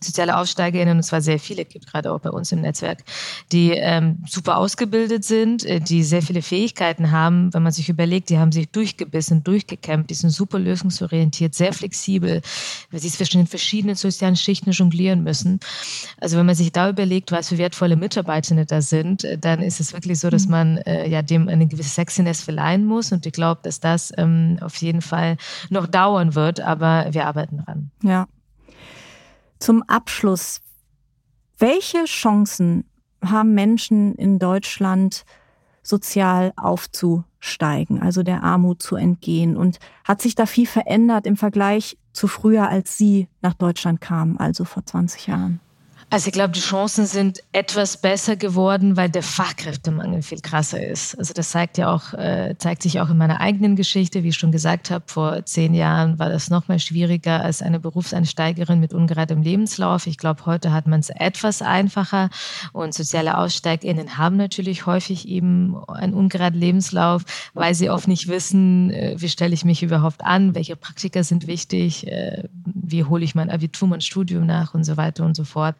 [0.00, 3.04] soziale AussteigerInnen, und zwar sehr viele, gibt gerade auch bei uns im Netzwerk,
[3.52, 8.30] die ähm, super ausgebildet sind, äh, die sehr viele Fähigkeiten haben, wenn man sich überlegt,
[8.30, 12.42] die haben sich durchgebissen, durchgekämpft, die sind super lösungsorientiert, sehr flexibel,
[12.90, 15.60] weil sie zwischen den verschiedenen sozialen Schichten jonglieren müssen.
[16.20, 19.80] Also wenn man sich da überlegt, was für wertvolle Mitarbeitende da sind, äh, dann ist
[19.80, 20.50] es wirklich so, dass mhm.
[20.50, 24.58] man äh, ja dem eine gewisse Sexiness verleihen muss und ich glaube, dass das ähm,
[24.60, 25.36] auf jeden Fall
[25.70, 27.90] noch dauern wird, aber wir arbeiten dran.
[28.02, 28.26] Ja.
[29.58, 30.60] Zum Abschluss,
[31.58, 32.84] welche Chancen
[33.24, 35.24] haben Menschen in Deutschland
[35.82, 39.56] sozial aufzusteigen, also der Armut zu entgehen?
[39.56, 44.38] Und hat sich da viel verändert im Vergleich zu früher, als Sie nach Deutschland kamen,
[44.38, 45.60] also vor 20 Jahren?
[46.10, 51.18] Also ich glaube, die Chancen sind etwas besser geworden, weil der Fachkräftemangel viel krasser ist.
[51.18, 54.22] Also das zeigt ja auch, äh, zeigt sich auch in meiner eigenen Geschichte.
[54.22, 57.78] Wie ich schon gesagt habe, vor zehn Jahren war das noch mal schwieriger als eine
[57.78, 60.06] Berufseinsteigerin mit ungeradem Lebenslauf.
[60.06, 62.30] Ich glaube, heute hat man es etwas einfacher
[62.72, 68.90] und soziale AussteigInnen haben natürlich häufig eben einen ungeraden Lebenslauf, weil sie oft nicht wissen,
[68.92, 73.34] äh, wie stelle ich mich überhaupt an, welche Praktika sind wichtig, äh, wie hole ich
[73.34, 75.76] mein Abitur, mein Studium nach und so weiter und so fort.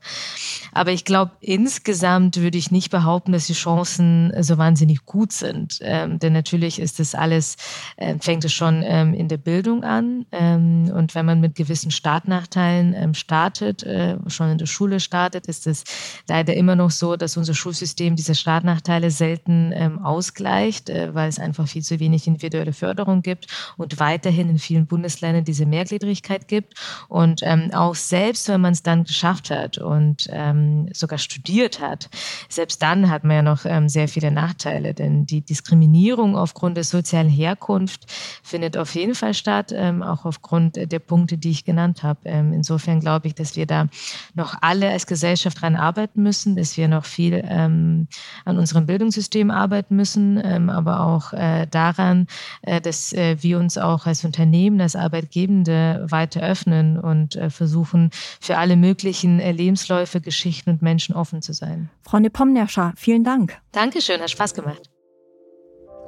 [0.73, 5.79] Aber ich glaube, insgesamt würde ich nicht behaupten, dass die Chancen so wahnsinnig gut sind.
[5.83, 7.57] Ähm, denn natürlich ist das alles,
[7.97, 10.27] äh, fängt es schon ähm, in der Bildung an.
[10.33, 15.47] Ähm, und wenn man mit gewissen Startnachteilen ähm, startet, äh, schon in der Schule startet,
[15.47, 15.85] ist es
[16.29, 21.39] leider immer noch so, dass unser Schulsystem diese Startnachteile selten ähm, ausgleicht, äh, weil es
[21.39, 23.47] einfach viel zu wenig individuelle Förderung gibt
[23.77, 26.75] und weiterhin in vielen Bundesländern diese Mehrgliedrigkeit gibt.
[27.09, 31.81] Und ähm, auch selbst, wenn man es dann geschafft hat und und ähm, sogar studiert
[31.81, 32.09] hat,
[32.49, 36.85] selbst dann hat man ja noch ähm, sehr viele Nachteile, denn die Diskriminierung aufgrund der
[36.85, 38.07] sozialen Herkunft
[38.43, 42.21] findet auf jeden Fall statt, ähm, auch aufgrund der Punkte, die ich genannt habe.
[42.25, 43.89] Ähm, insofern glaube ich, dass wir da
[44.35, 48.09] noch alle als Gesellschaft dran arbeiten müssen, dass wir noch viel ähm,
[48.45, 52.27] an unserem Bildungssystem arbeiten müssen, ähm, aber auch äh, daran,
[52.63, 58.11] äh, dass äh, wir uns auch als Unternehmen, als Arbeitgebende weiter öffnen und äh, versuchen,
[58.41, 59.53] für alle möglichen äh,
[59.99, 61.91] Lebensläufe Lebensläufe, Geschichten und Menschen offen zu sein.
[62.03, 63.59] Frau Nepomniascha, vielen Dank.
[63.73, 64.91] Dankeschön, hat Spaß gemacht.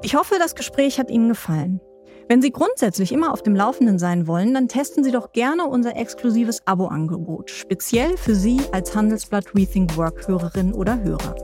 [0.02, 1.80] Ich hoffe, das Gespräch hat Ihnen gefallen.
[2.28, 5.96] Wenn Sie grundsätzlich immer auf dem Laufenden sein wollen, dann testen Sie doch gerne unser
[5.96, 11.34] exklusives Abo-Angebot, speziell für Sie als Handelsblatt Rethink Work Hörerin oder Hörer.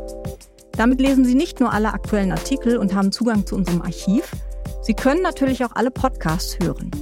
[0.77, 4.31] Damit lesen Sie nicht nur alle aktuellen Artikel und haben Zugang zu unserem Archiv,
[4.83, 6.93] Sie können natürlich auch alle Podcasts hören.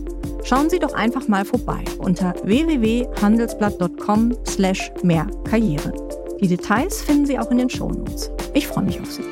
[0.45, 5.93] Schauen Sie doch einfach mal vorbei unter www.handelsblatt.com/mehr Karriere.
[6.41, 8.31] Die Details finden Sie auch in den Shownotes.
[8.53, 9.23] Ich freue mich auf Sie.